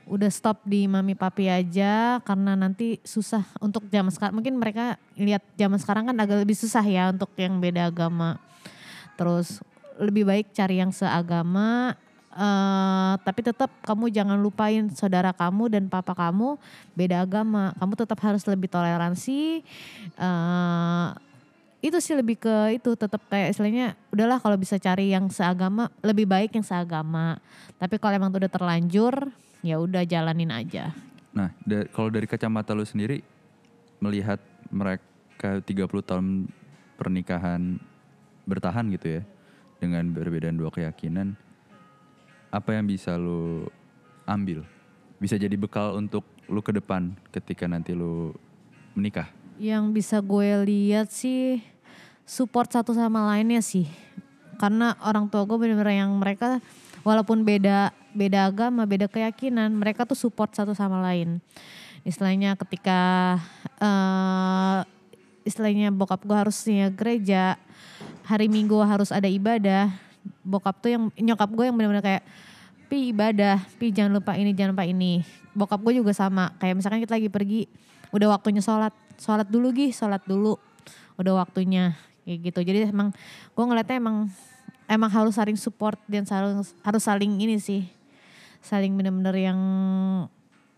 Udah 0.10 0.34
stop 0.34 0.65
di 0.65 0.89
mami 0.89 1.13
papi 1.13 1.46
aja 1.46 2.20
karena 2.25 2.58
nanti 2.58 2.98
susah 3.05 3.46
untuk 3.62 3.86
zaman 3.88 4.10
sekarang. 4.10 4.41
Mungkin 4.41 4.58
mereka 4.58 4.98
lihat 5.13 5.46
zaman 5.55 5.77
sekarang 5.77 6.10
kan 6.10 6.17
agak 6.17 6.41
lebih 6.41 6.58
susah 6.58 6.81
ya 6.81 7.13
untuk 7.13 7.29
yang 7.38 7.62
beda 7.62 7.88
agama. 7.93 8.41
Terus 9.13 9.62
lebih 10.01 10.25
baik 10.25 10.50
cari 10.51 10.81
yang 10.81 10.89
seagama 10.89 11.93
eh 12.31 13.13
tapi 13.27 13.43
tetap 13.43 13.67
kamu 13.84 14.08
jangan 14.08 14.39
lupain 14.39 14.88
saudara 14.96 15.36
kamu 15.36 15.67
dan 15.67 15.84
papa 15.91 16.15
kamu 16.15 16.55
beda 16.96 17.27
agama. 17.27 17.75
Kamu 17.75 17.93
tetap 18.00 18.20
harus 18.24 18.48
lebih 18.48 18.72
toleransi. 18.72 19.60
eh 20.15 21.08
itu 21.81 21.98
sih 21.98 22.13
lebih 22.13 22.38
ke 22.38 22.77
itu 22.77 22.93
tetap 22.93 23.25
kayak 23.25 23.58
istilahnya 23.58 23.98
udahlah 24.13 24.38
kalau 24.38 24.53
bisa 24.53 24.77
cari 24.77 25.10
yang 25.10 25.27
seagama 25.34 25.89
lebih 26.05 26.24
baik 26.24 26.55
yang 26.55 26.63
seagama. 26.63 27.41
Tapi 27.75 28.00
kalau 28.00 28.15
emang 28.15 28.31
udah 28.31 28.48
terlanjur 28.48 29.34
ya 29.60 29.81
udah 29.81 30.05
jalanin 30.08 30.53
aja. 30.53 30.93
Nah, 31.36 31.51
da- 31.65 31.89
kalau 31.91 32.13
dari 32.13 32.29
kacamata 32.29 32.72
lu 32.72 32.86
sendiri 32.86 33.25
melihat 34.00 34.39
mereka 34.72 35.60
30 35.65 36.05
tahun 36.05 36.48
pernikahan 36.96 37.81
bertahan 38.46 38.88
gitu 38.93 39.20
ya 39.20 39.24
dengan 39.82 40.06
perbedaan 40.14 40.62
dua 40.62 40.70
keyakinan 40.70 41.34
apa 42.54 42.78
yang 42.78 42.86
bisa 42.86 43.18
lu 43.18 43.66
ambil? 44.30 44.62
Bisa 45.18 45.40
jadi 45.40 45.56
bekal 45.58 45.98
untuk 45.98 46.28
lu 46.46 46.60
ke 46.60 46.76
depan 46.76 47.16
ketika 47.32 47.66
nanti 47.66 47.96
lu 47.96 48.36
menikah. 48.94 49.32
Yang 49.58 49.84
bisa 49.96 50.18
gue 50.20 50.68
lihat 50.68 51.10
sih 51.10 51.64
support 52.28 52.70
satu 52.70 52.92
sama 52.94 53.24
lainnya 53.34 53.64
sih. 53.64 53.88
Karena 54.60 54.94
orang 55.02 55.32
tua 55.32 55.48
gue 55.48 55.58
bener-bener 55.58 56.06
yang 56.06 56.12
mereka 56.20 56.62
walaupun 57.02 57.42
beda 57.42 57.96
beda 58.12 58.52
agama, 58.52 58.84
beda 58.84 59.08
keyakinan, 59.08 59.72
mereka 59.72 60.04
tuh 60.04 60.20
support 60.20 60.52
satu 60.52 60.76
sama 60.76 61.00
lain. 61.00 61.40
Istilahnya 62.04 62.60
ketika 62.60 63.40
uh, 63.80 64.84
istilahnya 65.48 65.90
bokap 65.94 66.22
gue 66.28 66.38
harusnya 66.38 66.92
gereja, 66.92 67.56
hari 68.32 68.48
Minggu 68.48 68.80
harus 68.80 69.12
ada 69.12 69.28
ibadah. 69.28 69.92
Bokap 70.48 70.80
tuh 70.80 70.90
yang 70.96 71.04
nyokap 71.20 71.52
gue 71.52 71.66
yang 71.68 71.76
bener-bener 71.76 72.00
kayak 72.00 72.24
pi 72.88 73.12
ibadah, 73.12 73.60
pi 73.76 73.92
jangan 73.92 74.24
lupa 74.24 74.40
ini, 74.40 74.56
jangan 74.56 74.72
lupa 74.72 74.86
ini. 74.88 75.28
Bokap 75.52 75.84
gue 75.84 76.00
juga 76.00 76.16
sama, 76.16 76.56
kayak 76.64 76.80
misalkan 76.80 77.04
kita 77.04 77.20
lagi 77.20 77.28
pergi, 77.28 77.62
udah 78.16 78.40
waktunya 78.40 78.64
sholat, 78.64 78.96
sholat 79.20 79.48
dulu 79.52 79.76
gih, 79.76 79.92
sholat 79.92 80.24
dulu, 80.24 80.56
udah 81.20 81.44
waktunya 81.44 82.00
kayak 82.24 82.40
gitu. 82.48 82.60
Jadi 82.64 82.88
emang 82.88 83.12
gue 83.52 83.64
ngeliatnya 83.68 84.00
emang 84.00 84.32
emang 84.88 85.12
harus 85.12 85.36
saling 85.36 85.60
support 85.60 86.00
dan 86.08 86.24
harus 86.24 86.72
harus 86.84 87.04
saling 87.04 87.32
ini 87.40 87.60
sih 87.60 87.84
saling 88.62 88.94
bener-bener 88.94 89.36
yang 89.50 89.60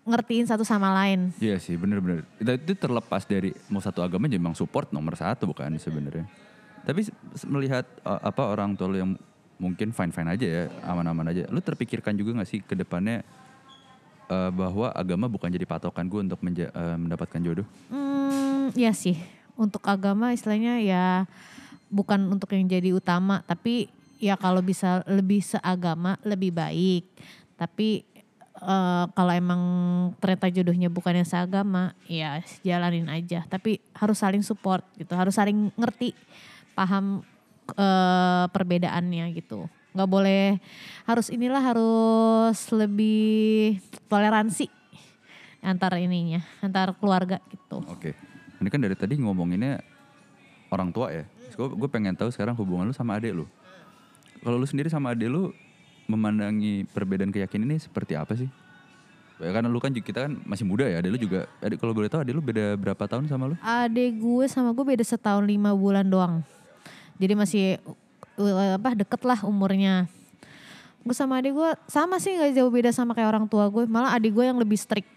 ngertiin 0.03 0.47
satu 0.47 0.63
sama 0.67 0.91
lain. 0.91 1.31
Iya 1.39 1.59
sih 1.59 1.79
bener-bener. 1.79 2.27
Itu, 2.39 2.75
terlepas 2.75 3.23
dari 3.23 3.55
mau 3.71 3.79
satu 3.79 4.03
agama 4.03 4.27
jadi 4.27 4.39
memang 4.39 4.55
support 4.55 4.91
nomor 4.91 5.15
satu 5.15 5.47
bukan 5.47 5.75
sebenarnya. 5.79 6.27
Tapi 6.83 7.07
melihat 7.47 7.87
uh, 8.03 8.19
apa 8.19 8.43
orang 8.51 8.75
tua 8.75 8.91
lu 8.91 8.97
yang 8.99 9.11
mungkin 9.57 9.95
fine 9.95 10.11
fine 10.11 10.29
aja 10.35 10.45
ya 10.45 10.63
aman-aman 10.83 11.31
aja. 11.31 11.43
Lu 11.47 11.63
terpikirkan 11.63 12.15
juga 12.15 12.43
gak 12.43 12.49
sih 12.49 12.59
ke 12.59 12.75
depannya 12.75 13.23
uh, 14.27 14.51
bahwa 14.51 14.91
agama 14.91 15.31
bukan 15.31 15.47
jadi 15.47 15.63
patokan 15.63 16.05
gue 16.11 16.19
untuk 16.19 16.39
uh, 16.43 16.97
mendapatkan 16.99 17.39
jodoh? 17.39 17.67
Hmm, 17.87 18.75
ya 18.75 18.91
sih. 18.91 19.15
Untuk 19.55 19.85
agama 19.85 20.33
istilahnya 20.33 20.81
ya 20.83 21.05
bukan 21.93 22.25
untuk 22.33 22.49
yang 22.57 22.65
jadi 22.65 22.89
utama 22.89 23.45
tapi 23.45 23.85
ya 24.17 24.33
kalau 24.33 24.65
bisa 24.65 25.05
lebih 25.07 25.43
seagama 25.43 26.19
lebih 26.23 26.51
baik. 26.51 27.05
Tapi 27.53 28.03
uh, 28.63 29.05
kalau 29.11 29.33
emang 29.35 29.61
ternyata 30.17 30.47
jodohnya 30.49 30.87
bukan 30.87 31.19
yang 31.19 31.27
seagama, 31.27 31.91
ya 32.07 32.39
jalanin 32.63 33.11
aja. 33.11 33.43
Tapi 33.47 33.83
harus 33.93 34.17
saling 34.19 34.41
support 34.41 34.83
gitu, 34.95 35.13
harus 35.13 35.35
saling 35.35 35.69
ngerti, 35.75 36.15
paham 36.73 37.25
uh, 37.77 38.45
perbedaannya 38.51 39.31
gitu. 39.37 39.69
Nggak 39.93 40.09
boleh 40.09 40.57
harus 41.05 41.29
inilah 41.29 41.61
harus 41.61 42.57
lebih 42.73 43.77
toleransi 44.09 44.69
antar 45.63 45.95
ininya, 46.01 46.41
antar 46.59 46.97
keluarga 46.97 47.39
gitu. 47.53 47.79
Oke, 47.87 48.17
ini 48.59 48.67
kan 48.67 48.81
dari 48.81 48.97
tadi 48.97 49.15
ngomonginnya 49.21 49.79
orang 50.73 50.89
tua 50.89 51.13
ya. 51.13 51.23
Gue 51.53 51.89
pengen 51.89 52.17
tahu 52.17 52.33
sekarang 52.33 52.57
hubungan 52.57 52.89
lu 52.89 52.95
sama 52.97 53.21
adik 53.21 53.37
lu 53.37 53.45
kalau 54.43 54.59
lu 54.59 54.67
sendiri 54.67 54.91
sama 54.91 55.15
adik 55.15 55.31
lu 55.31 55.55
memandangi 56.03 56.83
perbedaan 56.91 57.31
keyakinan 57.31 57.71
ini 57.71 57.79
seperti 57.79 58.19
apa 58.19 58.35
sih? 58.35 58.51
Ya 59.39 59.55
karena 59.55 59.71
lu 59.71 59.79
kan 59.79 59.95
kita 59.95 60.27
kan 60.27 60.35
masih 60.43 60.67
muda 60.67 60.83
ya, 60.83 60.99
adik 60.99 61.15
lu 61.15 61.19
juga. 61.19 61.47
Adik 61.63 61.79
kalau 61.79 61.95
boleh 61.95 62.11
tahu 62.11 62.27
adik 62.27 62.35
lu 62.35 62.43
beda 62.43 62.75
berapa 62.75 63.03
tahun 63.07 63.31
sama 63.31 63.53
lu? 63.53 63.55
Adik 63.63 64.19
gue 64.19 64.45
sama 64.51 64.75
gue 64.75 64.83
beda 64.83 65.03
setahun 65.07 65.47
lima 65.47 65.71
bulan 65.71 66.03
doang. 66.03 66.43
Jadi 67.17 67.33
masih 67.33 67.65
uh, 68.37 68.77
apa 68.77 68.97
deket 68.97 69.21
lah 69.25 69.39
umurnya. 69.45 70.07
Gue 71.03 71.15
sama 71.15 71.43
adik 71.43 71.53
gue 71.53 71.69
sama 71.91 72.15
sih 72.17 72.33
nggak 72.33 72.55
jauh 72.55 72.71
beda 72.71 72.95
sama 72.95 73.11
kayak 73.11 73.29
orang 73.33 73.45
tua 73.49 73.67
gue. 73.67 73.83
Malah 73.85 74.15
adik 74.15 74.33
gue 74.33 74.45
yang 74.47 74.57
lebih 74.57 74.79
strict. 74.79 75.09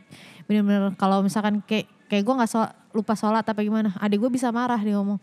Bener-bener 0.51 0.95
kalau 0.99 1.23
misalkan 1.23 1.63
kayak 1.63 1.87
kayak 2.07 2.23
gue 2.23 2.35
nggak 2.35 2.51
lupa 2.95 3.15
sholat 3.19 3.45
apa 3.45 3.61
gimana, 3.61 3.93
adik 3.99 4.23
gue 4.23 4.31
bisa 4.31 4.49
marah 4.55 4.79
dia 4.79 4.95
ngomong, 4.97 5.19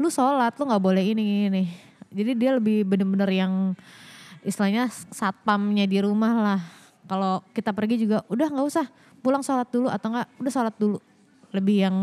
lu 0.00 0.08
sholat 0.08 0.56
lu 0.56 0.64
nggak 0.64 0.82
boleh 0.82 1.04
ini 1.04 1.46
ini 1.46 1.64
jadi 2.12 2.32
dia 2.36 2.50
lebih 2.60 2.84
bener-bener 2.84 3.30
yang 3.32 3.52
istilahnya 4.44 4.92
satpamnya 5.10 5.88
di 5.88 5.98
rumah 6.04 6.32
lah. 6.36 6.60
Kalau 7.08 7.42
kita 7.50 7.74
pergi 7.74 8.06
juga 8.06 8.22
udah 8.28 8.46
nggak 8.52 8.66
usah 8.68 8.86
pulang 9.24 9.42
sholat 9.42 9.68
dulu 9.72 9.88
atau 9.90 10.12
enggak 10.12 10.28
udah 10.38 10.52
sholat 10.52 10.74
dulu. 10.76 10.98
Lebih 11.52 11.76
yang 11.88 11.96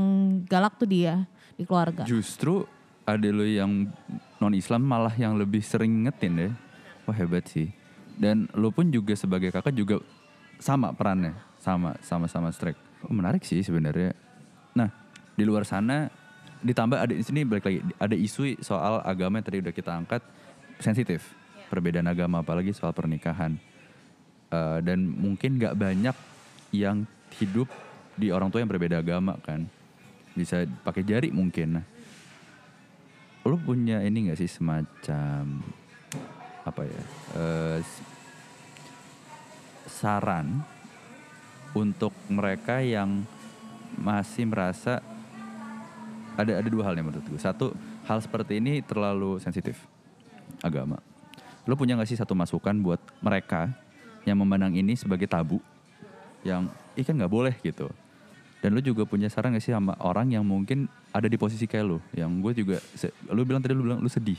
galak 0.46 0.78
tuh 0.78 0.90
dia 0.90 1.26
di 1.56 1.64
keluarga. 1.66 2.06
Justru 2.06 2.66
ada 3.16 3.30
lo 3.34 3.46
yang 3.46 3.90
non 4.38 4.54
Islam 4.54 4.86
malah 4.86 5.14
yang 5.16 5.40
lebih 5.40 5.64
sering 5.64 6.06
ngetin 6.06 6.34
deh. 6.36 6.54
Wah 7.10 7.16
hebat 7.16 7.48
sih. 7.50 7.72
Dan 8.20 8.52
lo 8.54 8.70
pun 8.70 8.92
juga 8.92 9.16
sebagai 9.16 9.50
kakak 9.50 9.74
juga 9.74 10.04
sama 10.60 10.92
perannya, 10.92 11.34
sama 11.58 11.96
sama-sama 12.04 12.52
strike. 12.52 12.78
Oh, 13.08 13.16
menarik 13.16 13.48
sih 13.48 13.64
sebenarnya. 13.64 14.12
Nah 14.76 14.92
di 15.40 15.44
luar 15.48 15.64
sana 15.64 16.12
ditambah 16.60 17.00
ada 17.00 17.14
di 17.16 17.24
sini 17.24 17.48
balik 17.48 17.64
lagi 17.64 17.80
ada 17.96 18.16
isu 18.16 18.60
soal 18.60 19.00
agama 19.08 19.40
yang 19.40 19.48
tadi 19.48 19.64
udah 19.64 19.72
kita 19.72 19.96
angkat 19.96 20.20
sensitif 20.84 21.24
yeah. 21.24 21.72
perbedaan 21.72 22.08
agama 22.12 22.44
apalagi 22.44 22.76
soal 22.76 22.92
pernikahan 22.92 23.56
uh, 24.52 24.84
dan 24.84 25.00
mungkin 25.08 25.56
nggak 25.56 25.80
banyak 25.80 26.16
yang 26.76 27.08
hidup 27.40 27.72
di 28.20 28.36
orang 28.36 28.52
tua 28.52 28.60
yang 28.60 28.68
berbeda 28.68 29.00
agama 29.00 29.40
kan 29.40 29.72
bisa 30.36 30.68
pakai 30.84 31.08
jari 31.08 31.32
mungkin 31.32 31.80
nah 31.80 31.86
lo 33.50 33.58
punya 33.58 34.06
ini 34.06 34.30
nggak 34.30 34.40
sih 34.40 34.48
semacam 34.50 35.66
apa 36.64 36.82
ya 36.86 37.02
uh, 37.34 37.78
saran 39.90 40.62
untuk 41.74 42.14
mereka 42.30 42.80
yang 42.80 43.26
masih 43.98 44.46
merasa 44.46 45.02
ada 46.40 46.56
ada 46.56 46.70
dua 46.72 46.88
hal 46.88 46.96
yang 46.96 47.12
menurut 47.12 47.26
gue. 47.28 47.42
Satu, 47.42 47.76
hal 48.08 48.24
seperti 48.24 48.64
ini 48.64 48.80
terlalu 48.80 49.44
sensitif 49.44 49.76
agama. 50.64 51.04
Lo 51.68 51.76
punya 51.76 52.00
gak 52.00 52.08
sih 52.08 52.16
satu 52.16 52.32
masukan 52.32 52.74
buat 52.80 53.02
mereka 53.20 53.68
yang 54.24 54.40
memandang 54.40 54.72
ini 54.72 54.96
sebagai 54.96 55.28
tabu, 55.28 55.60
yang 56.48 56.72
ikan 56.96 57.20
nggak 57.20 57.34
boleh 57.34 57.56
gitu. 57.60 57.92
Dan 58.64 58.76
lo 58.76 58.80
juga 58.80 59.04
punya 59.04 59.28
saran 59.28 59.52
gak 59.52 59.64
sih 59.64 59.76
sama 59.76 60.00
orang 60.00 60.32
yang 60.32 60.48
mungkin 60.48 60.88
ada 61.10 61.28
di 61.28 61.38
posisi 61.38 61.66
kayak 61.66 61.86
lo, 61.86 61.98
yang 62.14 62.30
gue 62.42 62.54
juga, 62.54 62.78
lo 63.30 63.42
bilang 63.42 63.62
tadi 63.62 63.74
lo 63.74 63.84
bilang 63.86 64.02
lo 64.02 64.10
sedih. 64.10 64.38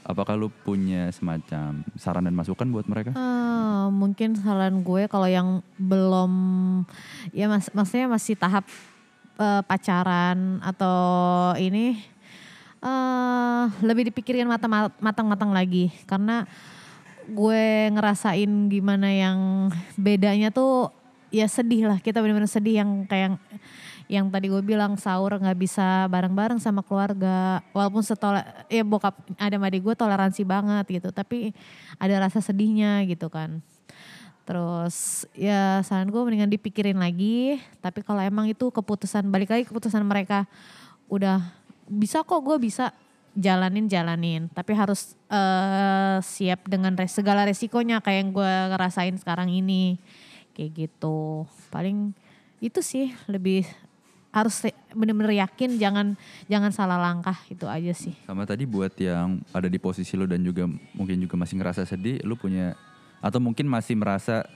Apakah 0.00 0.34
lo 0.34 0.48
punya 0.48 1.12
semacam 1.12 1.84
saran 1.94 2.24
dan 2.24 2.34
masukan 2.34 2.66
buat 2.72 2.86
mereka? 2.88 3.12
Uh, 3.14 3.92
mungkin 3.92 4.32
saran 4.38 4.80
gue 4.80 5.06
kalau 5.10 5.28
yang 5.28 5.60
belum 5.76 6.32
ya 7.36 7.50
mas 7.50 7.68
maksudnya 7.70 8.08
masih 8.08 8.34
tahap 8.34 8.64
uh, 9.36 9.60
pacaran 9.66 10.58
atau 10.64 10.98
ini 11.60 12.00
uh, 12.80 13.68
lebih 13.84 14.08
dipikirin 14.08 14.48
matang-matang 15.00 15.52
lagi 15.52 15.92
karena 16.08 16.48
gue 17.30 17.92
ngerasain 17.94 18.50
gimana 18.72 19.08
yang 19.12 19.70
bedanya 19.94 20.50
tuh 20.50 20.90
ya 21.30 21.46
sedih 21.46 21.86
lah 21.86 21.98
kita 22.02 22.18
benar-benar 22.18 22.50
sedih 22.50 22.82
yang 22.82 23.06
kayak 23.06 23.38
yang 24.10 24.26
tadi 24.26 24.50
gue 24.50 24.58
bilang 24.58 24.98
sahur 24.98 25.38
nggak 25.38 25.54
bisa 25.54 26.10
bareng-bareng 26.10 26.58
sama 26.58 26.82
keluarga 26.82 27.62
walaupun 27.70 28.02
setelah 28.02 28.42
ya 28.66 28.82
bokap 28.82 29.14
ada 29.38 29.54
adik 29.54 29.86
gue 29.86 29.94
toleransi 29.94 30.42
banget 30.42 30.98
gitu 30.98 31.14
tapi 31.14 31.54
ada 32.02 32.26
rasa 32.26 32.42
sedihnya 32.42 33.06
gitu 33.06 33.30
kan 33.30 33.62
Terus 34.50 35.30
ya 35.30 35.78
saran 35.86 36.10
gue 36.10 36.18
mendingan 36.26 36.50
dipikirin 36.50 36.98
lagi. 36.98 37.62
Tapi 37.78 38.02
kalau 38.02 38.18
emang 38.18 38.50
itu 38.50 38.66
keputusan 38.66 39.30
balik 39.30 39.54
lagi 39.54 39.62
keputusan 39.62 40.02
mereka 40.02 40.42
udah 41.06 41.54
bisa 41.86 42.26
kok 42.26 42.42
gue 42.42 42.58
bisa 42.58 42.90
jalanin 43.38 43.86
jalanin. 43.86 44.50
Tapi 44.50 44.74
harus 44.74 45.14
uh, 45.30 46.18
siap 46.18 46.66
dengan 46.66 46.98
res 46.98 47.14
segala 47.14 47.46
resikonya 47.46 48.02
kayak 48.02 48.18
yang 48.26 48.30
gue 48.34 48.52
ngerasain 48.74 49.14
sekarang 49.22 49.54
ini. 49.54 50.02
Kayak 50.50 50.90
gitu. 50.90 51.46
Paling 51.70 52.10
itu 52.58 52.82
sih 52.82 53.14
lebih 53.30 53.70
harus 54.30 54.62
bener-bener 54.94 55.42
yakin 55.42 55.74
jangan 55.74 56.14
jangan 56.46 56.70
salah 56.70 56.98
langkah 57.02 57.34
itu 57.50 57.66
aja 57.66 57.90
sih. 57.90 58.14
Sama 58.26 58.46
tadi 58.46 58.62
buat 58.62 58.94
yang 58.94 59.42
ada 59.50 59.66
di 59.66 59.78
posisi 59.82 60.14
lo 60.14 60.26
dan 60.26 60.42
juga 60.46 60.70
mungkin 60.94 61.18
juga 61.18 61.34
masih 61.34 61.58
ngerasa 61.58 61.82
sedih, 61.82 62.22
lo 62.22 62.38
punya 62.38 62.78
atau 63.18 63.42
mungkin 63.42 63.66
masih 63.66 63.98
merasa 63.98 64.46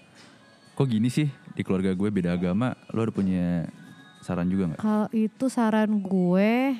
kok 0.75 0.87
gini 0.87 1.11
sih 1.11 1.27
di 1.55 1.63
keluarga 1.67 1.91
gue 1.95 2.09
beda 2.11 2.35
agama, 2.39 2.79
lo 2.95 3.03
udah 3.03 3.15
punya 3.15 3.67
saran 4.23 4.47
juga 4.47 4.75
nggak? 4.75 4.81
Kalau 4.81 5.09
itu 5.11 5.47
saran 5.51 5.91
gue 5.99 6.79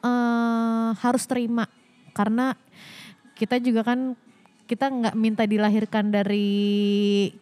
uh, 0.00 0.90
harus 0.96 1.24
terima 1.28 1.68
karena 2.16 2.56
kita 3.36 3.60
juga 3.60 3.84
kan 3.84 4.16
kita 4.70 4.86
nggak 4.86 5.16
minta 5.18 5.42
dilahirkan 5.44 6.14
dari 6.14 6.46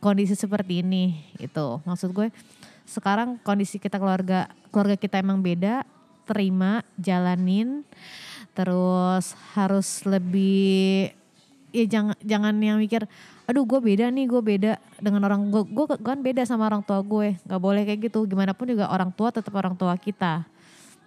kondisi 0.01 0.33
seperti 0.33 0.81
ini 0.81 1.13
itu 1.37 1.77
maksud 1.85 2.17
gue 2.17 2.33
sekarang 2.89 3.37
kondisi 3.45 3.77
kita 3.77 4.01
keluarga 4.01 4.49
keluarga 4.73 4.97
kita 4.97 5.21
emang 5.21 5.45
beda. 5.45 5.85
Terima 6.25 6.81
jalanin. 6.97 7.85
Terus 8.57 9.37
harus 9.53 10.03
lebih 10.09 11.13
ya 11.69 11.85
jangan 11.85 12.17
jangan 12.25 12.55
yang 12.57 12.81
mikir 12.81 13.05
aduh 13.45 13.69
gue 13.69 13.81
beda 13.93 14.09
nih 14.09 14.25
gue 14.25 14.41
beda 14.41 14.73
dengan 14.99 15.21
orang 15.29 15.53
gue 15.53 15.63
gue 15.69 15.87
kan 16.01 16.25
beda 16.25 16.49
sama 16.49 16.65
orang 16.65 16.81
tua 16.81 17.05
gue. 17.05 17.37
Nggak 17.45 17.61
boleh 17.61 17.83
kayak 17.85 18.01
gitu. 18.09 18.25
Gimana 18.25 18.57
pun 18.57 18.73
juga 18.73 18.89
orang 18.89 19.13
tua 19.13 19.29
tetap 19.29 19.53
orang 19.53 19.77
tua 19.77 19.93
kita. 20.01 20.49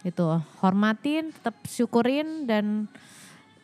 Itu 0.06 0.38
hormatin 0.62 1.34
tetap 1.34 1.58
syukurin 1.65 2.46
dan 2.46 2.86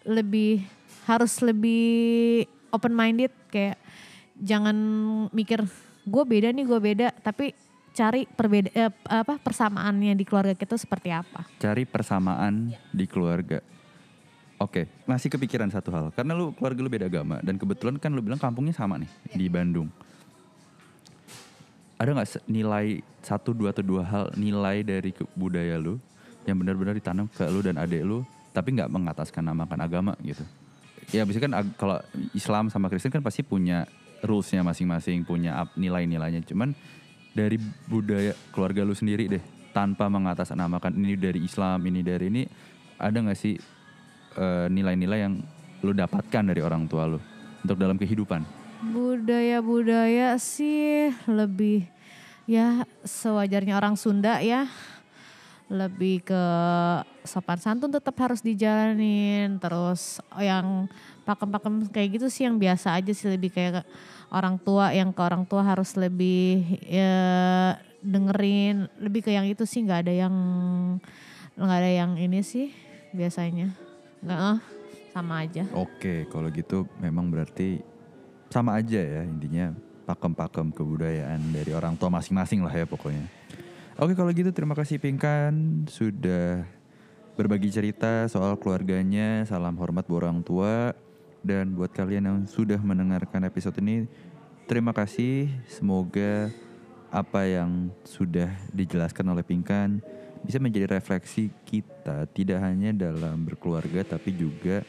lebih 0.05 0.65
harus 1.05 1.39
lebih 1.45 2.43
open 2.73 2.91
minded 2.91 3.31
kayak 3.53 3.79
jangan 4.37 4.75
mikir 5.33 5.65
gue 6.07 6.23
beda 6.25 6.49
nih 6.49 6.65
gue 6.65 6.79
beda. 6.81 7.07
Tapi 7.21 7.53
cari 7.97 8.29
perbeda 8.29 8.69
eh, 8.77 8.93
apa 9.09 9.41
persamaannya 9.41 10.13
di 10.13 10.21
keluarga 10.21 10.53
kita 10.53 10.77
seperti 10.77 11.09
apa 11.09 11.49
Cari 11.57 11.89
persamaan 11.89 12.69
di 12.93 13.05
keluarga. 13.09 13.57
Oke, 14.57 14.89
masih 15.05 15.29
kepikiran 15.33 15.69
satu 15.69 15.89
hal. 15.93 16.05
Karena 16.13 16.33
lu 16.33 16.53
keluarga 16.53 16.79
lu 16.81 16.89
beda 16.89 17.05
agama 17.09 17.41
dan 17.41 17.57
kebetulan 17.57 17.97
kan 17.97 18.13
lu 18.13 18.21
bilang 18.21 18.41
kampungnya 18.41 18.73
sama 18.73 19.01
nih 19.01 19.09
di 19.33 19.45
Bandung. 19.49 19.89
Ada 21.97 22.13
nggak 22.13 22.45
nilai 22.45 23.01
satu 23.25 23.57
dua 23.57 23.73
atau 23.73 23.81
dua 23.81 24.05
hal 24.05 24.25
nilai 24.37 24.85
dari 24.85 25.13
budaya 25.33 25.81
lu 25.81 25.97
yang 26.45 26.57
benar-benar 26.61 26.93
ditanam 26.93 27.25
ke 27.29 27.45
lu 27.49 27.65
dan 27.65 27.77
adik 27.81 28.01
lu, 28.05 28.21
tapi 28.53 28.77
nggak 28.77 28.89
mengataskan 28.89 29.45
namakan 29.45 29.81
agama 29.81 30.13
gitu? 30.21 30.45
Ya 31.13 31.25
biasanya 31.25 31.45
kan 31.49 31.53
kalau 31.77 31.97
Islam 32.33 32.69
sama 32.69 32.89
Kristen 32.89 33.13
kan 33.13 33.25
pasti 33.25 33.41
punya 33.41 33.89
rulesnya 34.25 34.65
masing-masing, 34.65 35.21
punya 35.25 35.69
nilai-nilainya. 35.77 36.41
Cuman 36.45 36.73
dari 37.37 37.61
budaya 37.85 38.33
keluarga 38.49 38.81
lu 38.81 38.97
sendiri 38.97 39.29
deh, 39.29 39.43
tanpa 39.77 40.09
mengatasnamakan 40.09 40.97
ini 40.97 41.13
dari 41.13 41.45
Islam, 41.45 41.85
ini 41.85 42.01
dari 42.01 42.33
ini, 42.33 42.43
ada 42.97 43.13
nggak 43.13 43.37
sih 43.37 43.53
eh, 44.33 44.65
nilai-nilai 44.73 45.19
yang 45.21 45.37
lu 45.85 45.93
dapatkan 45.93 46.43
dari 46.49 46.65
orang 46.65 46.89
tua 46.89 47.05
lu 47.05 47.21
untuk 47.61 47.77
dalam 47.77 48.01
kehidupan? 48.01 48.65
budaya-budaya 48.81 50.37
sih 50.37 51.09
lebih 51.25 51.89
ya 52.45 52.85
sewajarnya 53.01 53.73
orang 53.73 53.97
Sunda 53.97 54.37
ya 54.39 54.69
lebih 55.67 56.23
ke 56.23 56.43
sopan 57.27 57.59
santun 57.59 57.91
tetap 57.91 58.15
harus 58.23 58.39
dijalanin. 58.39 59.59
Terus 59.59 60.23
yang 60.39 60.87
pakem-pakem 61.27 61.91
kayak 61.91 62.19
gitu 62.19 62.27
sih 62.31 62.47
yang 62.47 62.55
biasa 62.55 62.95
aja 62.95 63.11
sih 63.11 63.27
lebih 63.27 63.51
kayak 63.51 63.83
orang 64.31 64.55
tua 64.59 64.95
yang 64.95 65.11
ke 65.11 65.21
orang 65.23 65.43
tua 65.43 65.63
harus 65.63 65.95
lebih 65.99 66.63
ya 66.87 67.15
dengerin. 67.99 68.87
Lebih 68.99 69.27
ke 69.27 69.31
yang 69.35 69.47
itu 69.47 69.67
sih 69.67 69.83
nggak 69.83 70.07
ada 70.07 70.13
yang 70.15 70.35
nggak 71.59 71.79
ada 71.83 71.91
yang 71.91 72.11
ini 72.15 72.39
sih 72.43 72.71
biasanya. 73.11 73.75
Nggak 74.23 74.39
eh, 74.39 74.57
sama 75.11 75.33
aja. 75.43 75.63
Oke, 75.75 76.25
kalau 76.31 76.47
gitu 76.47 76.87
memang 77.03 77.27
berarti 77.27 77.83
sama 78.47 78.79
aja 78.79 79.03
ya 79.03 79.27
intinya 79.27 79.75
pakem-pakem 80.07 80.71
kebudayaan 80.71 81.51
dari 81.51 81.75
orang 81.75 81.99
tua 81.99 82.07
masing-masing 82.07 82.63
lah 82.63 82.71
ya 82.71 82.87
pokoknya. 82.87 83.36
Oke 83.97 84.13
kalau 84.13 84.29
gitu 84.29 84.53
terima 84.53 84.77
kasih 84.77 85.01
Pingkan 85.01 85.89
sudah 85.89 86.69
berbagi 87.33 87.73
cerita 87.73 88.29
soal 88.29 88.53
keluarganya. 88.53 89.41
Salam 89.49 89.73
hormat 89.73 90.05
buat 90.05 90.21
orang 90.21 90.45
tua 90.45 90.93
dan 91.41 91.73
buat 91.73 91.89
kalian 91.89 92.29
yang 92.29 92.39
sudah 92.45 92.77
mendengarkan 92.77 93.49
episode 93.49 93.73
ini 93.81 94.05
terima 94.69 94.93
kasih. 94.93 95.49
Semoga 95.65 96.53
apa 97.09 97.49
yang 97.49 97.89
sudah 98.05 98.53
dijelaskan 98.69 99.33
oleh 99.33 99.41
Pingkan 99.41 99.97
bisa 100.45 100.61
menjadi 100.61 100.93
refleksi 100.93 101.49
kita 101.65 102.29
tidak 102.37 102.61
hanya 102.69 102.93
dalam 102.93 103.49
berkeluarga 103.49 104.05
tapi 104.05 104.29
juga 104.29 104.85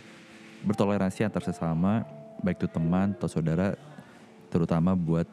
bertoleransi 0.69 1.25
antar 1.25 1.49
sesama 1.49 2.05
baik 2.45 2.61
itu 2.61 2.69
teman 2.69 3.17
atau 3.17 3.25
saudara 3.25 3.73
terutama 4.53 4.93
buat 4.93 5.25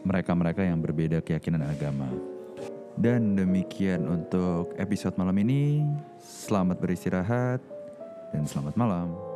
mereka-mereka 0.00 0.64
yang 0.64 0.80
berbeda 0.80 1.20
keyakinan 1.20 1.60
agama. 1.68 2.40
Dan 2.98 3.40
demikian 3.40 4.04
untuk 4.04 4.76
episode 4.76 5.16
malam 5.16 5.36
ini. 5.40 5.88
Selamat 6.20 6.76
beristirahat 6.76 7.60
dan 8.30 8.44
selamat 8.44 8.76
malam. 8.76 9.31